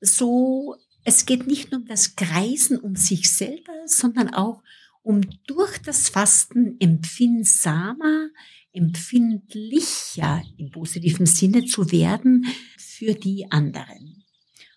So, 0.00 0.76
es 1.02 1.26
geht 1.26 1.48
nicht 1.48 1.72
nur 1.72 1.80
um 1.80 1.88
das 1.88 2.14
Kreisen 2.14 2.78
um 2.78 2.94
sich 2.94 3.32
selber, 3.32 3.72
sondern 3.86 4.32
auch 4.32 4.62
um 5.02 5.22
durch 5.48 5.78
das 5.78 6.08
Fasten 6.08 6.76
empfindsamer, 6.78 8.28
empfindlicher 8.74 10.42
im 10.58 10.70
positiven 10.70 11.26
Sinne 11.26 11.64
zu 11.64 11.90
werden 11.90 12.44
für 12.76 13.14
die 13.14 13.50
anderen. 13.50 14.24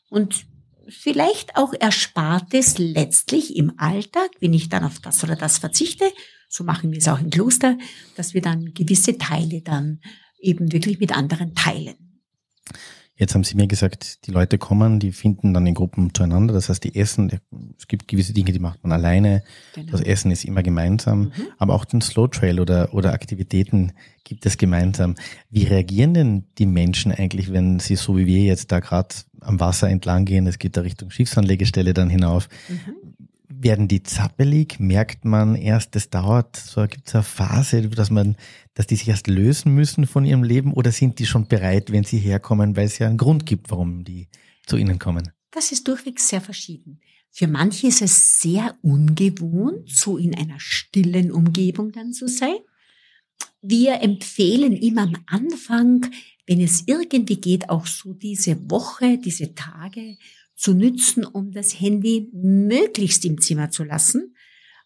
Und 0.09 0.45
vielleicht 0.87 1.57
auch 1.57 1.73
Erspartes 1.77 2.77
letztlich 2.77 3.55
im 3.55 3.73
Alltag, 3.77 4.29
wenn 4.39 4.53
ich 4.53 4.69
dann 4.69 4.83
auf 4.83 4.99
das 4.99 5.23
oder 5.23 5.35
das 5.35 5.57
verzichte, 5.57 6.05
so 6.47 6.63
machen 6.63 6.91
wir 6.91 6.99
es 6.99 7.07
auch 7.07 7.19
im 7.19 7.29
Kloster, 7.29 7.77
dass 8.15 8.33
wir 8.33 8.41
dann 8.41 8.73
gewisse 8.73 9.17
Teile 9.17 9.61
dann 9.61 9.99
eben 10.39 10.71
wirklich 10.71 10.99
mit 10.99 11.11
anderen 11.11 11.55
teilen. 11.55 12.21
Jetzt 13.17 13.33
haben 13.33 13.43
Sie 13.43 13.55
mir 13.55 13.67
gesagt, 13.67 14.27
die 14.27 14.31
Leute 14.31 14.59
kommen, 14.59 14.99
die 14.99 15.11
finden 15.11 15.51
dann 15.53 15.65
in 15.65 15.73
Gruppen 15.73 16.13
zueinander. 16.13 16.53
Das 16.53 16.69
heißt, 16.69 16.83
die 16.83 16.95
essen, 16.95 17.31
es 17.75 17.87
gibt 17.87 18.07
gewisse 18.07 18.31
Dinge, 18.31 18.51
die 18.51 18.59
macht 18.59 18.83
man 18.83 18.91
alleine. 18.91 19.43
Genau. 19.73 19.91
Das 19.91 20.01
Essen 20.01 20.29
ist 20.29 20.45
immer 20.45 20.61
gemeinsam. 20.61 21.19
Mhm. 21.19 21.31
Aber 21.57 21.73
auch 21.73 21.83
den 21.83 22.01
Slow 22.01 22.27
Trail 22.27 22.59
oder, 22.59 22.93
oder 22.93 23.13
Aktivitäten 23.13 23.93
gibt 24.23 24.45
es 24.45 24.57
gemeinsam. 24.57 25.15
Wie 25.49 25.63
reagieren 25.63 26.13
denn 26.13 26.43
die 26.59 26.67
Menschen 26.67 27.11
eigentlich, 27.11 27.51
wenn 27.51 27.79
sie 27.79 27.95
so 27.95 28.17
wie 28.17 28.27
wir 28.27 28.43
jetzt 28.43 28.71
da 28.71 28.79
gerade 28.81 29.15
am 29.41 29.59
Wasser 29.59 29.89
entlang 29.89 30.25
gehen? 30.25 30.45
Es 30.45 30.59
geht 30.59 30.77
da 30.77 30.81
Richtung 30.81 31.09
Schiffsanlegestelle 31.09 31.95
dann 31.95 32.11
hinauf. 32.11 32.49
Mhm 32.69 33.06
werden 33.61 33.87
die 33.87 34.03
zappelig? 34.03 34.79
Merkt 34.79 35.25
man 35.25 35.55
erst, 35.55 35.95
das 35.95 36.09
dauert, 36.09 36.55
so 36.57 36.85
gibt 36.87 37.07
es 37.07 37.15
eine 37.15 37.23
Phase, 37.23 37.89
dass 37.89 38.09
man, 38.09 38.35
dass 38.73 38.87
die 38.87 38.95
sich 38.95 39.07
erst 39.07 39.27
lösen 39.27 39.73
müssen 39.73 40.05
von 40.05 40.25
ihrem 40.25 40.43
Leben 40.43 40.73
oder 40.73 40.91
sind 40.91 41.19
die 41.19 41.25
schon 41.25 41.47
bereit, 41.47 41.91
wenn 41.91 42.03
sie 42.03 42.19
herkommen, 42.19 42.75
weil 42.75 42.85
es 42.85 42.99
ja 42.99 43.07
einen 43.07 43.17
Grund 43.17 43.45
gibt, 43.45 43.69
warum 43.71 44.03
die 44.03 44.27
zu 44.65 44.77
ihnen 44.77 44.99
kommen? 44.99 45.31
Das 45.51 45.71
ist 45.71 45.87
durchwegs 45.87 46.29
sehr 46.29 46.41
verschieden. 46.41 46.99
Für 47.31 47.47
manche 47.47 47.87
ist 47.87 48.01
es 48.01 48.39
sehr 48.41 48.75
ungewohnt, 48.81 49.89
so 49.89 50.17
in 50.17 50.35
einer 50.35 50.59
stillen 50.59 51.31
Umgebung 51.31 51.91
dann 51.91 52.13
zu 52.13 52.27
sein. 52.27 52.57
Wir 53.61 54.01
empfehlen 54.01 54.73
immer 54.73 55.03
am 55.03 55.15
Anfang, 55.27 56.05
wenn 56.47 56.61
es 56.61 56.83
irgendwie 56.87 57.39
geht, 57.39 57.69
auch 57.69 57.85
so 57.85 58.13
diese 58.13 58.71
Woche, 58.71 59.17
diese 59.17 59.53
Tage 59.53 60.17
zu 60.57 60.73
nützen, 60.73 61.23
um 61.23 61.51
das 61.51 61.79
Handy 61.79 62.29
möglichst 62.33 63.23
im 63.23 63.39
Zimmer 63.39 63.69
zu 63.69 63.83
lassen 63.83 64.35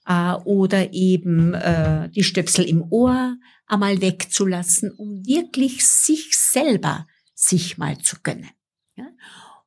äh, 0.05 0.33
oder 0.33 0.93
eben 0.93 1.53
äh, 1.53 2.09
die 2.09 2.23
Stöpsel 2.23 2.65
im 2.65 2.83
Ohr 2.91 3.37
einmal 3.65 4.01
wegzulassen, 4.01 4.91
um 4.91 5.25
wirklich 5.25 5.85
sich 5.85 6.37
selber 6.37 7.07
sich 7.33 7.77
mal 7.77 7.97
zu 7.97 8.17
gönnen. 8.21 8.51
Ja? 8.95 9.07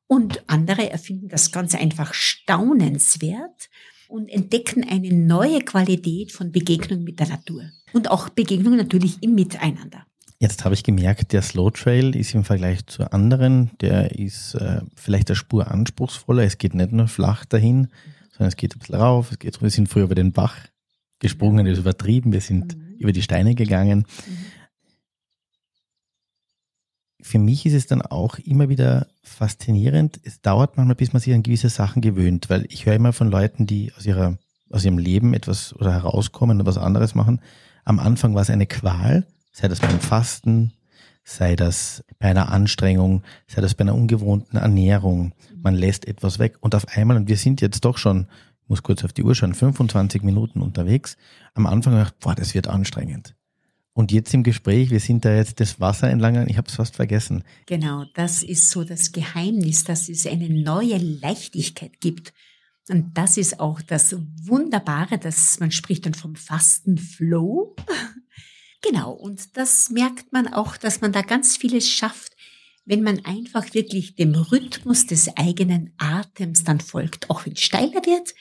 Und 0.07 0.43
andere 0.47 0.89
erfinden 0.91 1.27
das 1.27 1.51
ganz 1.51 1.73
einfach 1.73 2.13
staunenswert 2.13 3.69
und 4.07 4.29
entdecken 4.29 4.87
eine 4.87 5.11
neue 5.11 5.61
Qualität 5.61 6.31
von 6.31 6.51
Begegnung 6.51 7.03
mit 7.03 7.19
der 7.19 7.29
Natur 7.29 7.63
und 7.93 8.11
auch 8.11 8.29
Begegnung 8.29 8.75
natürlich 8.75 9.21
im 9.23 9.33
Miteinander. 9.33 10.05
Jetzt 10.37 10.65
habe 10.65 10.75
ich 10.75 10.83
gemerkt, 10.83 11.31
der 11.31 11.41
Slow 11.41 11.71
Trail 11.71 12.15
ist 12.15 12.33
im 12.33 12.43
Vergleich 12.43 12.85
zu 12.87 13.09
anderen, 13.11 13.71
der 13.79 14.19
ist 14.19 14.55
äh, 14.55 14.81
vielleicht 14.95 15.29
der 15.29 15.35
Spur 15.35 15.71
anspruchsvoller. 15.71 16.43
Es 16.43 16.57
geht 16.57 16.73
nicht 16.73 16.91
nur 16.91 17.07
flach 17.07 17.45
dahin, 17.45 17.87
sondern 18.31 18.49
es 18.49 18.57
geht 18.57 18.75
ein 18.75 18.79
bisschen 18.79 18.95
rauf. 18.95 19.31
Es 19.31 19.39
geht, 19.39 19.61
wir 19.61 19.69
sind 19.69 19.87
früher 19.87 20.03
über 20.03 20.15
den 20.15 20.33
Bach 20.33 20.57
gesprungen, 21.19 21.65
das 21.65 21.73
ist 21.73 21.79
übertrieben. 21.79 22.33
Wir 22.33 22.41
sind 22.41 22.77
mhm. 22.77 22.95
über 22.97 23.13
die 23.13 23.21
Steine 23.21 23.55
gegangen. 23.55 23.99
Mhm. 23.99 24.37
Für 27.21 27.39
mich 27.39 27.65
ist 27.65 27.73
es 27.73 27.87
dann 27.87 28.01
auch 28.01 28.37
immer 28.37 28.67
wieder 28.67 29.07
faszinierend. 29.23 30.19
Es 30.23 30.41
dauert 30.41 30.75
manchmal, 30.75 30.95
bis 30.95 31.13
man 31.13 31.21
sich 31.21 31.33
an 31.33 31.43
gewisse 31.43 31.69
Sachen 31.69 32.01
gewöhnt, 32.01 32.49
weil 32.49 32.67
ich 32.69 32.85
höre 32.85 32.93
immer 32.93 33.13
von 33.13 33.31
Leuten, 33.31 33.65
die 33.65 33.93
aus 33.97 34.05
ihrer, 34.05 34.37
aus 34.69 34.83
ihrem 34.83 34.97
Leben 34.97 35.33
etwas 35.33 35.73
oder 35.73 35.93
herauskommen 35.93 36.57
oder 36.57 36.67
was 36.67 36.77
anderes 36.77 37.15
machen. 37.15 37.39
Am 37.85 37.99
Anfang 37.99 38.35
war 38.35 38.41
es 38.41 38.49
eine 38.49 38.67
Qual 38.67 39.25
sei 39.55 39.69
das 39.69 39.79
beim 39.79 40.01
Fasten, 40.01 40.73
sei 41.23 41.55
das 41.55 42.03
bei 42.19 42.27
einer 42.27 42.51
Anstrengung, 42.51 43.23
sei 43.47 43.61
das 43.61 43.73
bei 43.73 43.83
einer 43.83 43.95
ungewohnten 43.95 44.57
Ernährung. 44.57 45.33
Man 45.55 45.75
lässt 45.75 46.05
etwas 46.09 46.39
weg 46.39 46.57
und 46.59 46.75
auf 46.75 46.89
einmal, 46.89 47.15
und 47.15 47.29
wir 47.29 47.37
sind 47.37 47.61
jetzt 47.61 47.85
doch 47.85 47.97
schon, 47.97 48.27
ich 48.63 48.69
muss 48.69 48.83
kurz 48.83 49.05
auf 49.05 49.13
die 49.13 49.23
Uhr 49.23 49.33
schauen, 49.33 49.53
25 49.53 50.23
Minuten 50.23 50.61
unterwegs. 50.61 51.15
Am 51.53 51.67
Anfang 51.67 51.93
habe 51.93 52.09
ich 52.09 52.19
boah, 52.19 52.35
das 52.35 52.53
wird 52.53 52.67
anstrengend. 52.67 53.33
Und 53.93 54.11
jetzt 54.11 54.33
im 54.33 54.43
Gespräch, 54.43 54.89
wir 54.89 54.99
sind 54.99 55.23
da 55.23 55.33
jetzt 55.33 55.61
das 55.61 55.79
Wasser 55.79 56.09
entlang, 56.09 56.49
ich 56.49 56.57
habe 56.57 56.67
es 56.67 56.75
fast 56.75 56.97
vergessen. 56.97 57.45
Genau, 57.65 58.03
das 58.13 58.43
ist 58.43 58.69
so 58.69 58.83
das 58.83 59.13
Geheimnis, 59.13 59.85
dass 59.85 60.09
es 60.09 60.27
eine 60.27 60.49
neue 60.49 60.97
Leichtigkeit 60.97 62.01
gibt. 62.01 62.33
Und 62.89 63.17
das 63.17 63.37
ist 63.37 63.61
auch 63.61 63.81
das 63.81 64.17
Wunderbare, 64.43 65.17
dass 65.17 65.61
man 65.61 65.71
spricht 65.71 66.05
dann 66.05 66.13
vom 66.13 66.35
Fastenflow. 66.35 67.73
Genau, 68.87 69.11
und 69.11 69.57
das 69.57 69.89
merkt 69.89 70.31
man 70.31 70.47
auch, 70.47 70.77
dass 70.77 71.01
man 71.01 71.11
da 71.11 71.21
ganz 71.21 71.57
vieles 71.57 71.89
schafft, 71.89 72.33
wenn 72.85 73.01
man 73.01 73.25
einfach 73.25 73.73
wirklich 73.73 74.15
dem 74.15 74.35
Rhythmus 74.35 75.07
des 75.07 75.35
eigenen 75.37 75.93
Atems 75.97 76.63
dann 76.63 76.79
folgt, 76.79 77.29
auch 77.29 77.45
wenn 77.45 77.53
es 77.53 77.61
steiler 77.61 78.05
wird, 78.05 78.35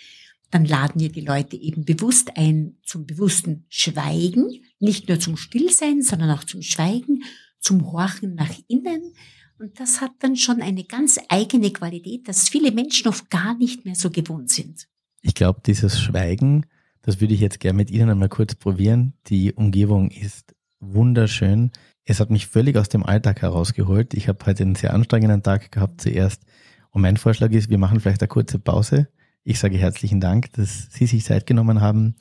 dann 0.50 0.66
laden 0.66 1.00
wir 1.00 1.10
die 1.10 1.22
Leute 1.22 1.56
eben 1.56 1.84
bewusst 1.84 2.36
ein 2.36 2.76
zum 2.84 3.06
bewussten 3.06 3.64
Schweigen, 3.70 4.62
nicht 4.78 5.08
nur 5.08 5.18
zum 5.18 5.36
Stillsein, 5.36 6.02
sondern 6.02 6.30
auch 6.30 6.44
zum 6.44 6.62
Schweigen, 6.62 7.24
zum 7.58 7.90
Horchen 7.90 8.34
nach 8.34 8.52
innen. 8.68 9.14
Und 9.58 9.80
das 9.80 10.00
hat 10.00 10.12
dann 10.18 10.36
schon 10.36 10.60
eine 10.60 10.84
ganz 10.84 11.18
eigene 11.28 11.72
Qualität, 11.72 12.28
dass 12.28 12.50
viele 12.50 12.70
Menschen 12.70 13.08
oft 13.08 13.30
gar 13.30 13.56
nicht 13.56 13.84
mehr 13.86 13.94
so 13.94 14.10
gewohnt 14.10 14.50
sind. 14.50 14.86
Ich 15.22 15.34
glaube, 15.34 15.62
dieses 15.64 15.98
Schweigen 15.98 16.66
das 17.04 17.20
würde 17.20 17.34
ich 17.34 17.40
jetzt 17.40 17.60
gerne 17.60 17.76
mit 17.76 17.90
Ihnen 17.90 18.08
einmal 18.08 18.30
kurz 18.30 18.54
probieren. 18.54 19.12
Die 19.26 19.52
Umgebung 19.52 20.10
ist 20.10 20.54
wunderschön. 20.80 21.70
Es 22.06 22.18
hat 22.18 22.30
mich 22.30 22.46
völlig 22.46 22.76
aus 22.76 22.88
dem 22.88 23.04
Alltag 23.04 23.42
herausgeholt. 23.42 24.14
Ich 24.14 24.26
habe 24.28 24.44
heute 24.46 24.62
einen 24.62 24.74
sehr 24.74 24.94
anstrengenden 24.94 25.42
Tag 25.42 25.70
gehabt 25.70 26.00
zuerst. 26.00 26.42
Und 26.90 27.02
mein 27.02 27.18
Vorschlag 27.18 27.50
ist, 27.50 27.68
wir 27.68 27.76
machen 27.76 28.00
vielleicht 28.00 28.22
eine 28.22 28.28
kurze 28.28 28.58
Pause. 28.58 29.08
Ich 29.42 29.58
sage 29.58 29.76
herzlichen 29.76 30.20
Dank, 30.20 30.52
dass 30.54 30.88
Sie 30.90 31.06
sich 31.06 31.24
Zeit 31.24 31.46
genommen 31.46 31.82
haben, 31.82 32.16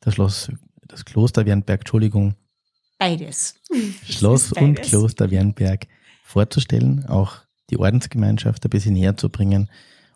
das 0.00 0.14
Schloss, 0.14 0.52
das 0.86 1.04
Kloster 1.04 1.44
Wernberg, 1.44 1.80
Entschuldigung. 1.80 2.36
Beides. 2.98 3.56
Schloss 4.04 4.50
beides. 4.50 4.62
und 4.62 4.82
Kloster 4.82 5.32
Wernberg 5.32 5.88
vorzustellen, 6.22 7.06
auch 7.06 7.38
die 7.70 7.78
Ordensgemeinschaft 7.78 8.64
ein 8.64 8.70
bisschen 8.70 8.94
näher 8.94 9.16
zu 9.16 9.30
bringen 9.30 9.68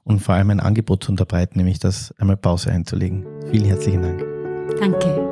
und 0.04 0.20
vor 0.20 0.34
allem 0.34 0.50
ein 0.50 0.60
Angebot 0.60 1.04
zu 1.04 1.12
unterbreiten, 1.12 1.58
nämlich 1.58 1.78
das 1.78 2.14
einmal 2.18 2.36
Pause 2.36 2.70
einzulegen. 2.70 3.24
Vielen 3.50 3.66
herzlichen 3.66 4.02
Dank. 4.02 4.24
Danke. 4.78 5.31